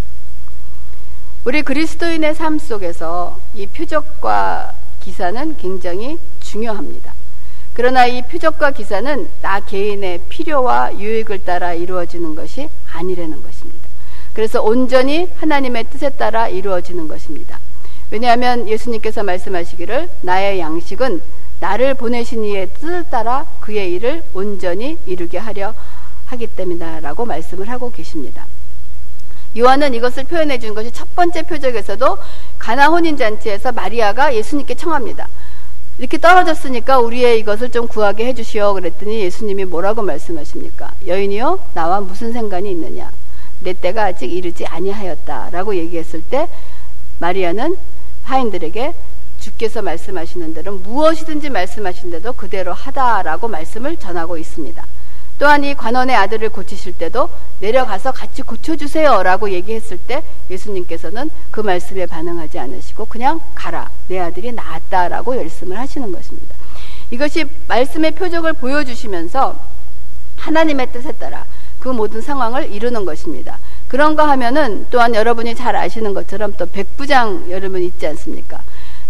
우리 1.43 1.63
그리스도인의 1.63 2.36
삶 2.36 2.60
속에서 2.60 3.39
이 3.56 3.65
표적과 3.65 4.73
기사는 4.99 5.58
굉장히 5.58 6.19
중요합니다. 6.39 7.15
그러나 7.73 8.06
이 8.06 8.21
표적과 8.21 8.69
기사는 8.69 9.27
나 9.41 9.60
개인의 9.60 10.21
필요와 10.30 10.99
유익을 10.99 11.43
따라 11.43 11.73
이루어지는 11.73 12.36
것이 12.36 12.69
아니라는 12.93 13.41
것입니다. 13.41 13.89
그래서 14.34 14.62
온전히 14.62 15.30
하나님의 15.38 15.86
뜻에 15.86 16.12
따라 16.12 16.47
이루어지는 16.47 17.08
것입니다. 17.08 17.60
왜냐하면 18.12 18.69
예수님께서 18.69 19.23
말씀하시기를 19.23 20.10
나의 20.21 20.60
양식은 20.60 21.21
나를 21.60 21.95
보내신 21.95 22.43
이의 22.43 22.69
뜻을 22.73 23.10
따라 23.10 23.47
그의 23.62 23.93
일을 23.93 24.23
온전히 24.36 24.99
이루게 25.08 25.39
하려 25.39 25.73
하기 26.25 26.47
때문이다라고 26.47 27.25
말씀을 27.25 27.67
하고 27.67 27.91
계십니다. 27.91 28.45
요한은 29.57 29.93
이것을 29.93 30.23
표현해 30.25 30.59
준 30.59 30.73
것이 30.73 30.91
첫 30.91 31.13
번째 31.15 31.43
표적에서도 31.43 32.17
가나 32.57 32.87
혼인 32.87 33.17
잔치에서 33.17 33.71
마리아가 33.71 34.33
예수님께 34.33 34.75
청합니다. 34.75 35.27
이렇게 35.97 36.17
떨어졌으니까 36.17 36.99
우리의 36.99 37.39
이것을 37.39 37.69
좀 37.69 37.87
구하게 37.87 38.27
해주시오. 38.27 38.73
그랬더니 38.73 39.21
예수님이 39.21 39.65
뭐라고 39.65 40.01
말씀하십니까? 40.01 40.93
여인이요, 41.05 41.59
나와 41.73 41.99
무슨 41.99 42.33
상관이 42.33 42.71
있느냐? 42.71 43.11
내 43.59 43.73
때가 43.73 44.05
아직 44.05 44.31
이르지 44.31 44.65
아니하였다 44.65 45.49
라고 45.51 45.75
얘기했을 45.75 46.23
때 46.23 46.47
마리아는 47.19 47.77
하인들에게 48.23 48.93
주께서 49.39 49.81
말씀하시는 49.81 50.53
대로 50.53 50.73
무엇이든지 50.73 51.49
말씀하신 51.49 52.11
대로 52.11 52.33
그대로 52.33 52.73
하다라고 52.73 53.47
말씀을 53.47 53.97
전하고 53.97 54.37
있습니다. 54.37 54.83
또한 55.41 55.63
이 55.63 55.73
관원의 55.73 56.15
아들을 56.15 56.49
고치실 56.49 56.93
때도 56.99 57.27
내려가서 57.62 58.12
같이 58.12 58.43
고쳐주세요 58.43 59.23
라고 59.23 59.49
얘기했을 59.49 59.97
때 59.97 60.21
예수님께서는 60.51 61.32
그 61.49 61.62
말씀에 61.62 62.06
반응하지 62.06 62.60
않으시고 62.60 63.06
그냥 63.06 63.41
가라 63.56 63.89
내 64.08 64.19
아들이 64.19 64.51
나았다 64.51 65.08
라고 65.08 65.34
말씀을 65.34 65.80
하시는 65.80 66.12
것입니다. 66.12 66.56
이것이 67.10 67.45
말씀의 67.67 68.12
표적을 68.12 68.54
보여주시면서 68.54 69.56
하나님의 70.38 70.91
뜻에 70.91 71.12
따라 71.13 71.45
그 71.80 71.89
모든 71.89 72.21
상황을 72.21 72.71
이루는 72.71 73.04
것입니다. 73.06 73.58
그런가 73.88 74.30
하면은 74.30 74.86
또한 74.91 75.15
여러분이 75.15 75.56
잘 75.56 75.75
아시는 75.75 76.13
것처럼 76.13 76.54
또 76.60 76.67
백부장 76.67 77.49
여러분 77.49 77.82
있지 77.82 78.06
않습니까? 78.06 78.62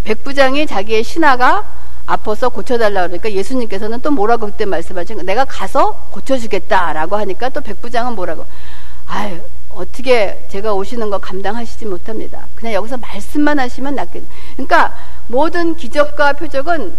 백부장이 0.06 0.66
자기의 0.66 1.04
신하가 1.04 1.81
아파서 2.12 2.50
고쳐달라 2.50 3.08
그러니까 3.08 3.32
예수님께서는 3.32 4.02
또 4.02 4.12
뭐라고 4.12 4.48
그때 4.48 4.66
말씀하신 4.66 5.26
내가 5.26 5.46
가서 5.46 5.94
고쳐주겠다라고 6.12 7.16
하니까 7.16 7.48
또 7.50 7.62
백부장은 7.62 8.16
뭐라고 8.16 8.46
아유 9.08 9.40
어떻게 9.70 10.46
제가 10.50 10.74
오시는 10.74 11.10
거 11.10 11.18
감당하시지 11.20 11.86
못합니다. 11.86 12.48
그냥 12.56 12.74
여기서 12.74 12.98
말씀만 12.98 13.58
하시면 13.60 13.96
낫겠. 13.96 14.24
그러니까 14.56 14.94
모든 15.28 15.78
기적과 15.78 16.34
표적은 16.34 16.94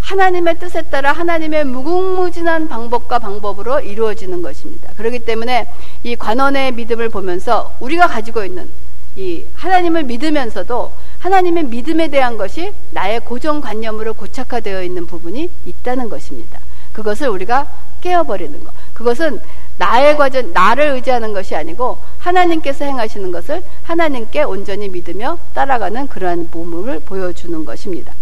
하나님의 0.00 0.58
뜻에 0.58 0.82
따라 0.82 1.12
하나님의 1.12 1.64
무궁무진한 1.64 2.68
방법과 2.68 3.20
방법으로 3.20 3.78
이루어지는 3.80 4.42
것입니다. 4.42 4.92
그렇기 4.96 5.20
때문에 5.20 5.68
이 6.02 6.16
관원의 6.16 6.72
믿음을 6.72 7.08
보면서 7.08 7.74
우리가 7.78 8.08
가지고 8.08 8.44
있는 8.44 8.68
이 9.14 9.44
하나님을 9.54 10.02
믿으면서도 10.04 10.92
하나님의 11.18 11.64
믿음에 11.64 12.08
대한 12.08 12.36
것이 12.36 12.72
나의 12.90 13.20
고정관념으로 13.20 14.14
고착화되어 14.14 14.82
있는 14.82 15.06
부분이 15.06 15.50
있다는 15.64 16.08
것입니다. 16.08 16.60
그것을 16.92 17.28
우리가 17.28 17.68
깨어버리는 18.00 18.62
것. 18.64 18.72
그것은 18.94 19.40
나의 19.78 20.16
과정, 20.16 20.52
나를 20.52 20.88
의지하는 20.94 21.32
것이 21.32 21.54
아니고 21.54 21.98
하나님께서 22.18 22.84
행하시는 22.84 23.30
것을 23.30 23.62
하나님께 23.82 24.42
온전히 24.42 24.88
믿으며 24.88 25.38
따라가는 25.54 26.08
그러한 26.08 26.48
몸을 26.50 27.00
보여주는 27.00 27.64
것입니다. 27.64 28.14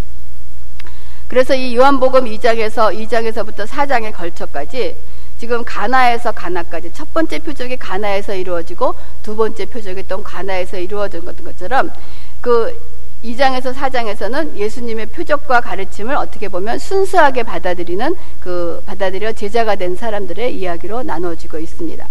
그래서 1.28 1.54
이 1.54 1.76
요한복음 1.76 2.24
2장에서 2.24 2.94
2장에서부터 3.08 3.66
4장에 3.66 4.12
걸쳐까지 4.12 4.96
지금 5.38 5.64
가나에서 5.64 6.32
가나까지 6.32 6.92
첫 6.92 7.12
번째 7.12 7.38
표적이 7.40 7.76
가나에서 7.76 8.34
이루어지고 8.34 8.94
두 9.22 9.36
번째 9.36 9.64
표적이 9.66 10.06
또 10.08 10.22
가나에서 10.22 10.78
이루어진 10.78 11.24
것처럼 11.24 11.90
그 12.44 12.78
2장에서 13.24 13.72
4장에서는 13.72 14.54
예수님의 14.54 15.06
표적과 15.06 15.62
가르침을 15.62 16.14
어떻게 16.14 16.48
보면 16.48 16.78
순수하게 16.78 17.42
받아들이는 17.42 18.14
그 18.38 18.82
받아들여 18.84 19.32
제자가 19.32 19.76
된 19.76 19.96
사람들의 19.96 20.54
이야기로 20.54 21.04
나누어지고 21.04 21.58
있습니다. 21.58 22.06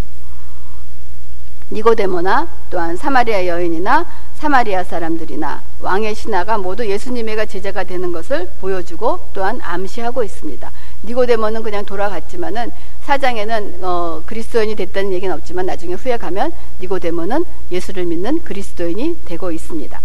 니고데모나 1.71 2.47
또한 2.71 2.97
사마리아 2.97 3.45
여인이나 3.45 4.07
사마리아 4.35 4.83
사람들이나 4.83 5.61
왕의 5.81 6.15
신하가 6.15 6.57
모두 6.57 6.87
예수님의 6.87 7.47
제자가 7.47 7.83
되는 7.83 8.11
것을 8.11 8.49
보여주고 8.59 9.19
또한 9.33 9.59
암시하고 9.61 10.23
있습니다. 10.23 10.71
니고데모는 11.03 11.61
그냥 11.61 11.85
돌아갔지만은 11.85 12.71
사장에는 13.03 13.83
어, 13.83 14.23
그리스도인이 14.25 14.75
됐다는 14.75 15.13
얘기는 15.13 15.33
없지만 15.33 15.67
나중에 15.67 15.93
후에 15.93 16.17
가면 16.17 16.51
니고데모는 16.81 17.45
예수를 17.71 18.05
믿는 18.05 18.43
그리스도인이 18.43 19.19
되고 19.25 19.51
있습니다. 19.51 20.01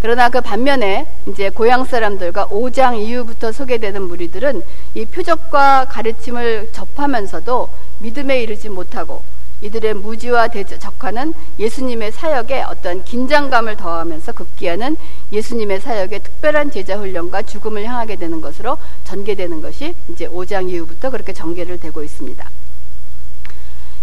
그러나 0.00 0.30
그 0.30 0.40
반면에 0.40 1.06
이제 1.26 1.50
고향 1.50 1.84
사람들과 1.84 2.46
5장 2.46 2.98
이후부터 2.98 3.52
소개되는 3.52 4.02
무리들은 4.02 4.62
이 4.94 5.04
표적과 5.04 5.86
가르침을 5.90 6.70
접하면서도 6.72 7.68
믿음에 7.98 8.42
이르지 8.42 8.70
못하고 8.70 9.22
이들의 9.60 9.92
무지와 9.94 10.48
대적하는 10.48 11.34
예수님의 11.58 12.12
사역에 12.12 12.62
어떤 12.62 13.04
긴장감을 13.04 13.76
더하면서 13.76 14.32
급기야는 14.32 14.96
예수님의 15.32 15.80
사역에 15.80 16.20
특별한 16.20 16.70
제자 16.70 16.96
훈련과 16.96 17.42
죽음을 17.42 17.84
향하게 17.84 18.16
되는 18.16 18.40
것으로 18.40 18.78
전개되는 19.04 19.60
것이 19.60 19.94
이제 20.08 20.26
5장 20.26 20.70
이후부터 20.70 21.10
그렇게 21.10 21.34
전개를 21.34 21.78
되고 21.78 22.02
있습니다. 22.02 22.50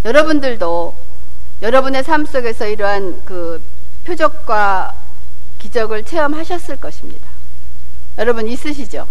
여러분들도 0.05 0.95
여러분의 1.63 2.03
삶 2.03 2.25
속에서 2.25 2.67
이러한 2.67 3.23
그 3.25 3.59
표적과 4.05 4.93
기적을 5.67 6.03
체험하셨을 6.03 6.77
것입니다. 6.77 7.27
여러분 8.17 8.47
있으시죠? 8.47 9.07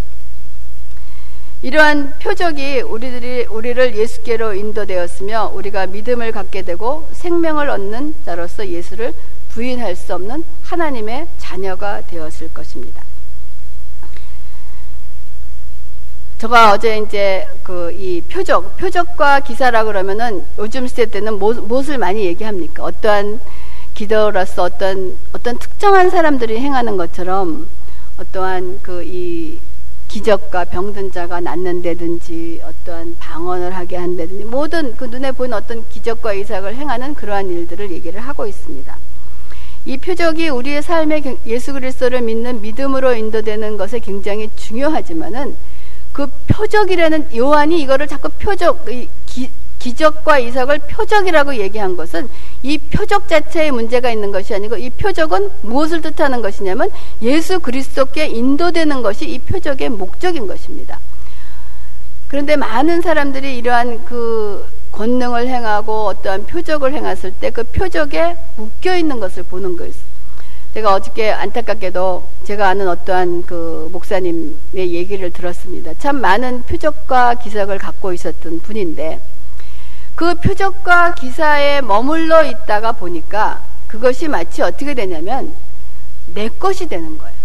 이러한 1.63 2.15
표적이 2.19 2.81
우리들이 2.81 3.47
우리를 3.47 3.97
예수께로 3.97 4.55
인도되었으며 4.55 5.53
우리가 5.55 5.87
믿음을 5.87 6.33
갖게 6.33 6.63
되고 6.63 7.09
생명을 7.13 7.69
얻는 7.71 8.15
자로서 8.25 8.67
예수를 8.69 9.13
부인할 9.51 9.97
수 9.97 10.15
없는 10.15 10.45
하나님의 10.63 11.29
자녀가 11.39 12.03
되었을 12.03 12.53
것입니다. 12.53 13.03
제가 16.39 16.73
어제 16.73 16.99
이제 16.99 17.49
그 17.63 17.91
이 17.91 18.21
표적, 18.21 18.77
표적과 18.77 19.41
기사라 19.41 19.85
그러면은 19.85 20.45
요즘 20.59 20.87
시대 20.87 21.07
때는 21.07 21.39
뭐, 21.39 21.55
무엇을 21.55 21.97
많이 21.97 22.27
얘기합니까? 22.27 22.85
어떠한 22.85 23.41
기도로서 23.97 24.63
어떤 24.63 25.17
어떤 25.33 25.59
특정한 25.59 26.11
사람들이 26.11 26.59
행하는 26.59 26.97
것처럼 26.97 27.67
어떠한 28.19 28.81
그 28.83 29.03
이 29.03 29.59
기적과 30.09 30.65
병든 30.65 31.13
자가 31.13 31.41
낫는다든지 31.41 32.63
어떠한 32.65 33.17
방언을 33.19 33.75
하게 33.75 33.97
한다든지 33.97 34.45
모든 34.45 34.97
그 34.97 35.05
눈에 35.05 35.33
보이는 35.33 35.57
어떤 35.57 35.87
기적과 35.89 36.33
이삭을 36.33 36.75
행하는 36.75 37.15
그러한 37.15 37.49
일들을 37.51 37.91
얘기를 37.91 38.21
하고 38.21 38.47
있습니다. 38.47 38.97
이 39.85 39.97
표적이 39.99 40.49
우리의 40.49 40.83
삶에 40.83 41.23
예수 41.47 41.73
그리스도를 41.73 42.23
믿는 42.23 42.63
믿음으로 42.63 43.15
인도되는 43.15 43.77
것에 43.77 43.99
굉장히 43.99 44.51
중요하지만은 44.57 45.55
그 46.13 46.27
표적이라는 46.49 47.37
요한이 47.37 47.81
이거를 47.83 48.07
자꾸 48.07 48.31
표적 48.31 48.87
기, 49.27 49.51
기적과 49.79 50.39
이삭을 50.39 50.79
표적이라고 50.79 51.57
얘기한 51.57 51.97
것은 51.97 52.29
이 52.67 52.79
표적 52.79 53.29
자체에 53.29 53.71
문제가 53.71 54.11
있는 54.11 54.33
것이 54.33 54.53
아니고 54.53 54.77
이 54.77 54.91
표적은 54.91 55.51
무엇을 55.63 56.01
뜻하는 56.03 56.43
것이냐면 56.43 56.91
예수 57.23 57.61
그리스도께 57.61 58.27
인도되는 58.27 59.03
것이 59.03 59.31
이 59.31 59.39
표적의 59.39 59.91
목적인 59.91 60.49
것입니다. 60.49 60.99
그런데 62.27 62.57
많은 62.57 63.03
사람들이 63.03 63.57
이러한 63.57 64.05
그 64.05 64.67
권능을 64.91 65.47
행하고 65.47 66.07
어떠한 66.07 66.47
표적을 66.47 66.93
행했을 66.93 67.31
때 67.33 67.51
그 67.51 67.63
표적에 67.63 68.37
묶여 68.57 68.97
있는 68.97 69.21
것을 69.21 69.45
보는 69.45 69.77
것입니다. 69.77 70.05
제가 70.75 70.93
어저께 70.93 71.31
안타깝게도 71.31 72.29
제가 72.45 72.69
아는 72.69 72.89
어떠한 72.89 73.45
그 73.47 73.89
목사님의 73.93 74.93
얘기를 74.93 75.31
들었습니다. 75.31 75.95
참 76.01 76.21
많은 76.21 76.63
표적과 76.63 77.37
기적을 77.37 77.79
갖고 77.79 78.13
있었던 78.13 78.61
분인데 78.61 79.21
그 80.17 80.35
표적과 80.35 81.15
기사에 81.15 81.83
머물러 81.83 82.43
있다가 82.43 82.93
보니까 82.93 83.63
그것이 83.87 84.29
마치 84.29 84.63
어떻게 84.63 84.95
되냐면 84.95 85.55
내 86.35 86.49
것이 86.49 86.89
되는 86.89 87.19
거예요. 87.19 87.37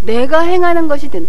내가 0.00 0.40
행하는 0.40 0.88
것이 0.88 1.08
되는 1.08 1.28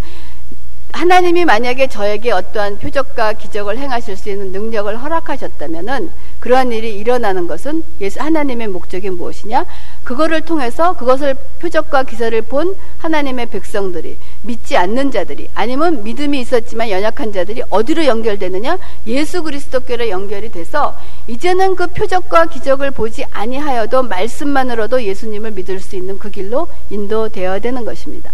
하나님이 0.93 1.43
만약에 1.43 1.87
저에게 1.87 2.31
어떠한 2.31 2.77
표적과 2.77 3.33
기적을 3.33 3.79
행하실 3.79 4.15
수 4.15 4.29
있는 4.29 4.51
능력을 4.51 4.95
허락하셨다면은 4.95 6.11
그러한 6.39 6.71
일이 6.71 6.95
일어나는 6.95 7.47
것은 7.47 7.83
예수 7.99 8.21
하나님의 8.21 8.67
목적이 8.67 9.09
무엇이냐? 9.09 9.65
그거를 10.03 10.41
통해서 10.41 10.93
그것을 10.93 11.35
표적과 11.59 12.03
기사를 12.03 12.39
본 12.43 12.75
하나님의 12.99 13.47
백성들이 13.47 14.17
믿지 14.43 14.77
않는 14.77 15.11
자들이 15.11 15.49
아니면 15.55 16.03
믿음이 16.03 16.39
있었지만 16.41 16.91
연약한 16.91 17.33
자들이 17.33 17.63
어디로 17.69 18.05
연결되느냐? 18.05 18.77
예수 19.07 19.41
그리스도께로 19.41 20.09
연결이 20.09 20.51
돼서 20.51 20.95
이제는 21.27 21.75
그 21.75 21.87
표적과 21.87 22.45
기적을 22.45 22.91
보지 22.91 23.25
아니하여도 23.31 24.03
말씀만으로도 24.03 25.03
예수님을 25.03 25.51
믿을 25.51 25.79
수 25.79 25.95
있는 25.95 26.19
그 26.19 26.29
길로 26.29 26.67
인도되어야 26.91 27.59
되는 27.59 27.83
것입니다. 27.83 28.31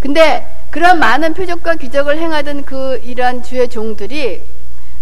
근데 0.00 0.46
그런 0.70 0.98
많은 0.98 1.34
표적과 1.34 1.74
기적을 1.76 2.18
행하던 2.18 2.64
그 2.64 3.00
이러한 3.04 3.42
주의 3.42 3.68
종들이 3.68 4.42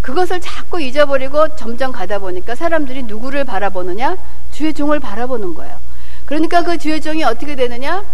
그것을 0.02 0.40
자꾸 0.40 0.80
잊어버리고 0.80 1.56
점점 1.56 1.92
가다 1.92 2.18
보니까 2.18 2.54
사람들이 2.54 3.04
누구를 3.04 3.44
바라보느냐? 3.44 4.16
주의 4.52 4.74
종을 4.74 5.00
바라보는 5.00 5.54
거예요. 5.54 5.76
그러니까 6.24 6.62
그 6.62 6.78
주의 6.78 7.00
종이 7.00 7.22
어떻게 7.24 7.54
되느냐? 7.54 8.04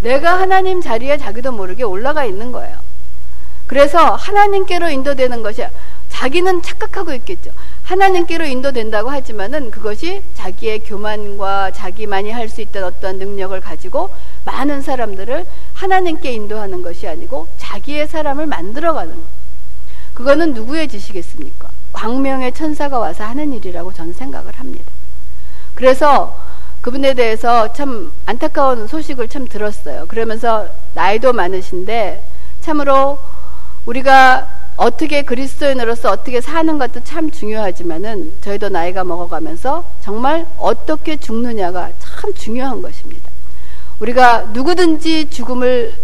내가 0.00 0.38
하나님 0.38 0.80
자리에 0.80 1.16
자기도 1.16 1.52
모르게 1.52 1.82
올라가 1.84 2.24
있는 2.24 2.52
거예요. 2.52 2.76
그래서 3.66 4.14
하나님께로 4.14 4.90
인도되는 4.90 5.42
것이 5.42 5.66
자기는 6.08 6.62
착각하고 6.62 7.12
있겠죠. 7.14 7.50
하나님께로 7.82 8.44
인도된다고 8.44 9.10
하지만은 9.10 9.70
그것이 9.70 10.22
자기의 10.34 10.80
교만과 10.80 11.72
자기만이 11.72 12.30
할 12.30 12.48
수 12.48 12.60
있던 12.60 12.84
어떤 12.84 13.18
능력을 13.18 13.60
가지고 13.60 14.10
많은 14.44 14.82
사람들을 14.82 15.46
하나님께 15.76 16.32
인도하는 16.32 16.82
것이 16.82 17.06
아니고 17.06 17.48
자기의 17.58 18.08
사람을 18.08 18.46
만들어가는 18.46 19.14
것. 19.14 19.22
그거는 20.14 20.54
누구의 20.54 20.88
지시겠습니까? 20.88 21.68
광명의 21.92 22.52
천사가 22.52 22.98
와서 22.98 23.24
하는 23.24 23.52
일이라고 23.52 23.92
저는 23.92 24.14
생각을 24.14 24.54
합니다. 24.54 24.84
그래서 25.74 26.34
그분에 26.80 27.14
대해서 27.14 27.72
참 27.74 28.10
안타까운 28.24 28.86
소식을 28.86 29.28
참 29.28 29.46
들었어요. 29.46 30.06
그러면서 30.06 30.68
나이도 30.94 31.34
많으신데 31.34 32.22
참으로 32.62 33.18
우리가 33.84 34.48
어떻게 34.76 35.22
그리스도인으로서 35.22 36.10
어떻게 36.10 36.40
사는 36.40 36.78
것도 36.78 37.04
참 37.04 37.30
중요하지만은 37.30 38.34
저희도 38.40 38.70
나이가 38.70 39.04
먹어가면서 39.04 39.84
정말 40.02 40.46
어떻게 40.58 41.16
죽느냐가 41.16 41.90
참 41.98 42.32
중요한 42.34 42.80
것입니다. 42.80 43.35
우리가 44.00 44.50
누구든지 44.52 45.30
죽음을 45.30 45.94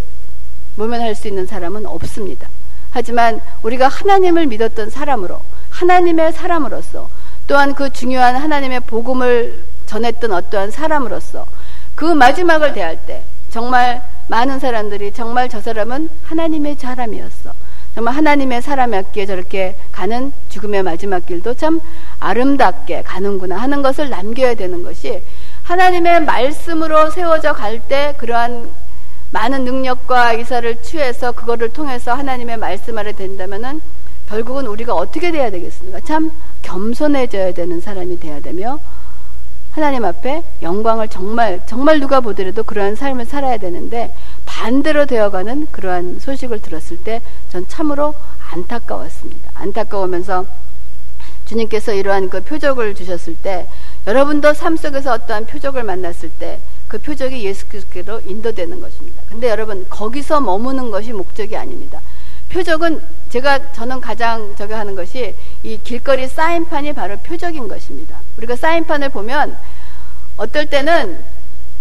모면할 0.77 1.15
수 1.15 1.29
있는 1.29 1.47
사람은 1.47 1.87
없습니다. 1.87 2.49
하지만 2.91 3.41
우리가 3.63 3.89
하나님을 3.89 4.47
믿었던 4.47 4.91
사람으로 4.91 5.41
하나님의 5.71 6.33
사람으로서 6.33 7.09
또한 7.47 7.75
그 7.75 7.91
중요한 7.91 8.37
하나님의 8.37 8.81
복음을 8.81 9.65
전했던 9.87 10.33
어떠한 10.33 10.71
사람으로서 10.71 11.47
그 11.95 12.05
마지막을 12.05 12.73
대할 12.73 12.99
때 13.07 13.25
정말 13.51 14.03
많은 14.29 14.59
사람들이 14.59 15.13
정말 15.13 15.49
저 15.49 15.61
사람은 15.61 16.09
하나님의 16.25 16.77
사람이었어. 16.77 17.53
정말 17.95 18.15
하나님의 18.15 18.63
사람이었기에 18.63 19.27
저렇게 19.27 19.77
가는 19.93 20.33
죽음의 20.49 20.83
마지막 20.83 21.27
길도 21.27 21.55
참 21.55 21.81
아름답게 22.21 23.03
가는구나 23.03 23.57
하는 23.57 23.83
것을 23.83 24.09
남겨야 24.09 24.55
되는 24.55 24.83
것이 24.83 25.23
하나님의 25.65 26.25
말씀으로 26.25 27.11
세워져 27.11 27.53
갈 27.53 27.81
때 27.89 28.15
그러한 28.19 28.71
많은 29.31 29.65
능력과 29.65 30.35
이사를 30.35 30.83
취해서 30.83 31.33
그거를 31.33 31.71
통해서 31.71 32.15
하나님의 32.15 32.59
말씀 32.59 32.99
아래 32.99 33.13
된다면은 33.13 33.81
결국은 34.29 34.67
우리가 34.67 34.95
어떻게 34.95 35.31
돼야 35.31 35.51
되겠습니까? 35.51 36.01
참 36.01 36.31
겸손해져야 36.63 37.53
되는 37.55 37.81
사람이 37.81 38.21
돼야 38.21 38.41
되며 38.41 38.79
하나님 39.73 40.05
앞에 40.05 40.43
영광을 40.61 41.09
정말 41.09 41.63
정말 41.67 41.99
누가 41.99 42.21
보더라도 42.21 42.63
그러한 42.63 42.95
삶을 42.95 43.25
살아야 43.25 43.57
되는데 43.57 44.15
반대로 44.45 45.07
되어가는 45.07 45.69
그러한 45.71 46.19
소식을 46.21 46.61
들었을 46.61 46.99
때 46.99 47.23
전 47.51 47.67
참으로 47.69 48.15
안타까웠습니다. 48.51 49.51
안타까우면서 49.55 50.47
주님께서 51.47 51.93
이러한 51.93 52.29
그 52.31 52.43
표적을 52.43 52.95
주셨을 52.95 53.35
때 53.37 53.67
여러분도 54.07 54.55
삶 54.55 54.77
속에서 54.77 55.13
어떠한 55.13 55.47
표적을 55.47 55.83
만났을 55.83 56.31
때 56.31 56.59
그 56.93 56.99
표적이 56.99 57.47
예수 57.47 57.67
그리스도로 57.69 58.21
인도되는 58.27 58.79
것입니다. 58.79 59.23
근데 59.27 59.49
여러분 59.49 59.89
거기서 59.89 60.43
머무는 60.43 60.91
것이 60.91 61.11
목적이 61.15 61.57
아닙니다. 61.57 62.03
표적은 62.51 63.01
제가 63.31 63.73
저는 63.73 64.03
가장 64.03 64.55
저기 64.59 64.75
하는 64.75 64.95
것이 64.95 65.35
이 65.63 65.81
길거리 65.83 66.29
사인판이 66.29 66.93
바로 66.93 67.17
표적인 67.17 67.67
것입니다. 67.67 68.21
우리가 68.37 68.57
사인판을 68.57 69.09
보면 69.09 69.57
어떨 70.37 70.67
때는 70.67 71.19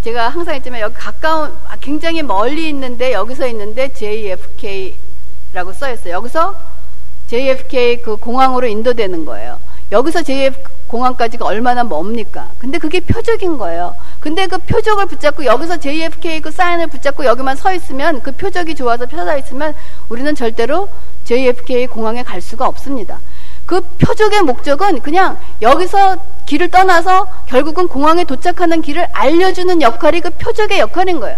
제가 0.06 0.30
항상 0.30 0.56
있지만 0.56 0.80
여기 0.80 0.96
가까운 0.96 1.58
아, 1.68 1.76
굉장히 1.82 2.24
멀리 2.24 2.70
있는데 2.70 3.12
여기서 3.12 3.48
있는데 3.48 3.92
JFK라고 3.92 5.74
써 5.74 5.92
있어요. 5.92 6.14
여기서 6.14 6.58
JFK 7.28 8.02
그 8.02 8.16
공항으로 8.16 8.66
인도되는 8.66 9.26
거예요. 9.26 9.60
여기서 9.92 10.24
JF 10.24 10.58
공항까지가 10.92 11.46
얼마나 11.46 11.84
멉니까? 11.84 12.50
근데 12.60 12.78
그게 12.78 13.00
표적인 13.00 13.58
거예요. 13.58 13.96
근데 14.20 14.46
그 14.46 14.58
표적을 14.58 15.06
붙잡고 15.06 15.46
여기서 15.46 15.78
JFK 15.78 16.42
그 16.42 16.52
사인을 16.52 16.88
붙잡고 16.88 17.24
여기만 17.24 17.56
서 17.56 17.74
있으면 17.74 18.22
그 18.22 18.34
표적이 18.34 18.76
좋아서 18.76 19.06
펴져 19.06 19.38
있으면 19.38 19.74
우리는 20.10 20.36
절대로 20.36 20.90
JFK 21.24 21.88
공항에 21.88 22.24
갈 22.24 22.42
수가 22.42 22.68
없습니다. 22.68 23.20
그 23.66 23.80
표적의 24.00 24.42
목적은 24.42 25.00
그냥 25.00 25.38
여기서 25.62 26.18
길을 26.46 26.68
떠나서 26.70 27.26
결국은 27.46 27.88
공항에 27.88 28.26
도착하는 28.26 28.82
길을 28.82 29.08
알려주는 29.14 29.82
역할이 29.82 30.20
그 30.20 30.30
표적의 30.32 30.80
역할인 30.80 31.22
거예요. 31.22 31.38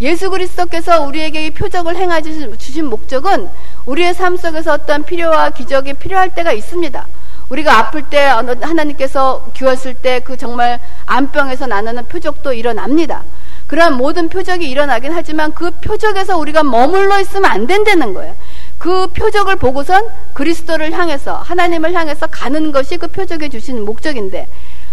예수 0.00 0.28
그리스도께서 0.30 1.02
우리에게 1.02 1.46
이 1.46 1.50
표적을 1.50 1.96
행하 1.96 2.20
주신 2.20 2.86
목적은 2.86 3.48
우리의 3.86 4.14
삶 4.14 4.36
속에서 4.36 4.72
어떤 4.72 5.04
필요와 5.04 5.50
기적이 5.50 5.94
필요할 5.94 6.34
때가 6.34 6.52
있습니다. 6.52 7.06
우리가 7.48 7.78
아플 7.78 8.02
때 8.02 8.18
하나님께서 8.18 9.46
기웠을 9.54 9.94
때 9.94 10.20
그 10.20 10.36
정말 10.36 10.78
암병에서 11.06 11.66
나는 11.66 12.04
표적도 12.06 12.52
일어납니다. 12.52 13.24
그러한 13.66 13.96
모든 13.96 14.28
표적이 14.28 14.68
일어나긴 14.70 15.12
하지만 15.12 15.52
그 15.52 15.70
표적에서 15.70 16.38
우리가 16.38 16.62
머물러 16.62 17.20
있으면 17.20 17.50
안 17.50 17.66
된다는 17.66 18.14
거예요. 18.14 18.34
그 18.78 19.08
표적을 19.08 19.56
보고선 19.56 20.06
그리스도를 20.34 20.92
향해서 20.92 21.36
하나님을 21.36 21.92
향해서 21.94 22.26
가는 22.28 22.72
것이 22.72 22.96
그 22.96 23.08
표적에 23.08 23.48
주시는 23.48 23.84
목적인데 23.84 24.46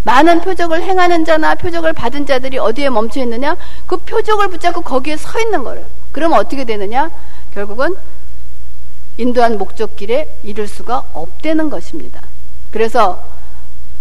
많은 0.04 0.41
표적을 0.41 0.84
행하는 0.84 1.26
자나 1.26 1.56
표적을 1.56 1.94
받은 1.94 2.26
자들이 2.26 2.58
어디에 2.58 2.89
멈춰 2.89 3.22
있느냐? 3.22 3.56
그 3.88 3.98
표적을 3.98 4.50
붙잡고 4.50 4.82
거기에 4.82 5.18
서 5.18 5.39
있는 5.39 5.63
거예요. 5.63 5.86
그러면 6.12 6.39
어떻게 6.39 6.63
되느냐? 6.63 7.10
결국은 7.54 7.96
인도한 9.18 9.58
목적길에 9.58 10.38
이룰 10.44 10.68
수가 10.68 11.04
없다는 11.13 11.70
것입니다. 11.70 12.22
그래서 12.75 13.23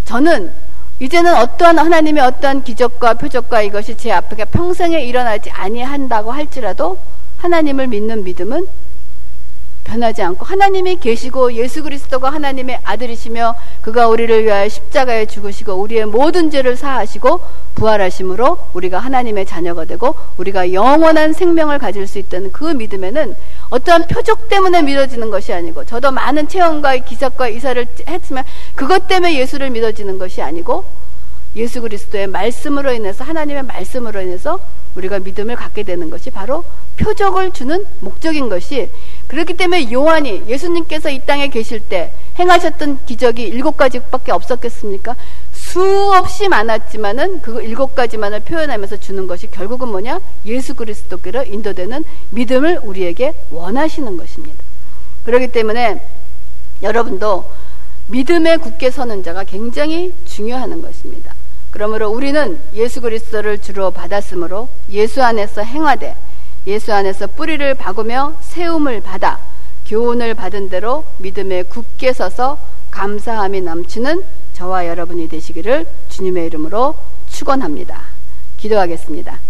저는 0.04 0.50
이제는 0.98 1.32
어떠한 1.32 1.78
하나님의 1.78 2.24
어떠한 2.24 2.64
기적과 2.64 3.14
표적과 3.14 3.62
이것이 3.62 3.96
제 3.96 4.10
앞에 4.10 4.44
평생에 4.46 5.00
일어나지 5.04 5.48
아니한다고 5.48 6.32
할지라도 6.32 6.98
하나님을 7.38 7.86
믿는 7.86 8.24
믿음은 8.24 8.66
변하지 9.84 10.22
않고 10.22 10.44
하나님이 10.44 10.96
계시고 10.96 11.52
예수 11.52 11.84
그리스도가 11.84 12.32
하나님의 12.32 12.80
아들이시며 12.82 13.54
그가 13.80 14.08
우리를 14.08 14.44
위하여 14.44 14.68
십자가에 14.68 15.26
죽으시고 15.26 15.74
우리의 15.74 16.06
모든 16.06 16.50
죄를 16.50 16.76
사하시고 16.76 17.40
부활하심으로 17.76 18.58
우리가 18.72 18.98
하나님의 18.98 19.46
자녀가 19.46 19.84
되고 19.84 20.16
우리가 20.36 20.72
영원한 20.72 21.32
생명을 21.32 21.78
가질 21.78 22.08
수 22.08 22.18
있다는 22.18 22.50
그 22.50 22.64
믿음에는 22.64 23.36
어떠한 23.70 24.08
표적 24.08 24.48
때문에 24.48 24.82
믿어지는 24.82 25.30
것이 25.30 25.52
아니고 25.52 25.84
저도 25.84 26.10
많은 26.10 26.48
체험과 26.48 26.96
기적과 26.98 27.48
이사를 27.48 27.86
했지만 28.06 28.44
그것 28.74 29.08
때문에 29.08 29.38
예수를 29.38 29.70
믿어지는 29.70 30.18
것이 30.18 30.42
아니고 30.42 30.84
예수 31.56 31.80
그리스도의 31.80 32.26
말씀으로 32.26 32.92
인해서 32.92 33.24
하나님의 33.24 33.64
말씀으로 33.64 34.20
인해서 34.20 34.58
우리가 34.96 35.20
믿음을 35.20 35.56
갖게 35.56 35.82
되는 35.82 36.10
것이 36.10 36.30
바로 36.30 36.64
표적을 36.96 37.52
주는 37.52 37.84
목적인 38.00 38.48
것이 38.48 38.90
그렇기 39.34 39.54
때문에 39.54 39.90
요한이 39.92 40.44
예수님께서 40.46 41.10
이 41.10 41.18
땅에 41.26 41.48
계실 41.48 41.80
때 41.80 42.12
행하셨던 42.38 43.04
기적이 43.04 43.42
일곱 43.42 43.76
가지밖에 43.76 44.30
없었겠습니까? 44.30 45.16
수없이 45.52 46.46
많았지만은 46.46 47.42
그 47.42 47.60
일곱 47.60 47.96
가지만을 47.96 48.40
표현하면서 48.40 48.98
주는 48.98 49.26
것이 49.26 49.50
결국은 49.50 49.88
뭐냐? 49.88 50.20
예수 50.46 50.74
그리스도께로 50.74 51.46
인도되는 51.46 52.04
믿음을 52.30 52.78
우리에게 52.84 53.34
원하시는 53.50 54.16
것입니다. 54.16 54.62
그렇기 55.24 55.48
때문에 55.48 56.00
여러분도 56.82 57.50
믿음에 58.06 58.58
굳게 58.58 58.92
서는 58.92 59.24
자가 59.24 59.42
굉장히 59.42 60.14
중요한 60.26 60.80
것입니다. 60.80 61.34
그러므로 61.72 62.08
우리는 62.08 62.60
예수 62.74 63.00
그리스도를 63.00 63.58
주로 63.58 63.90
받았으므로 63.90 64.68
예수 64.92 65.24
안에서 65.24 65.62
행하되 65.62 66.14
예수 66.66 66.92
안에서 66.92 67.26
뿌리를 67.26 67.74
박으며 67.74 68.34
세움을 68.40 69.00
받아 69.00 69.38
교훈을 69.86 70.34
받은 70.34 70.70
대로 70.70 71.04
믿음에 71.18 71.62
굳게 71.62 72.12
서서 72.12 72.58
감사함이 72.90 73.60
넘치는 73.60 74.22
저와 74.54 74.86
여러분이 74.86 75.28
되시기를 75.28 75.86
주님의 76.08 76.46
이름으로 76.46 76.94
축원합니다. 77.28 78.00
기도하겠습니다. 78.56 79.40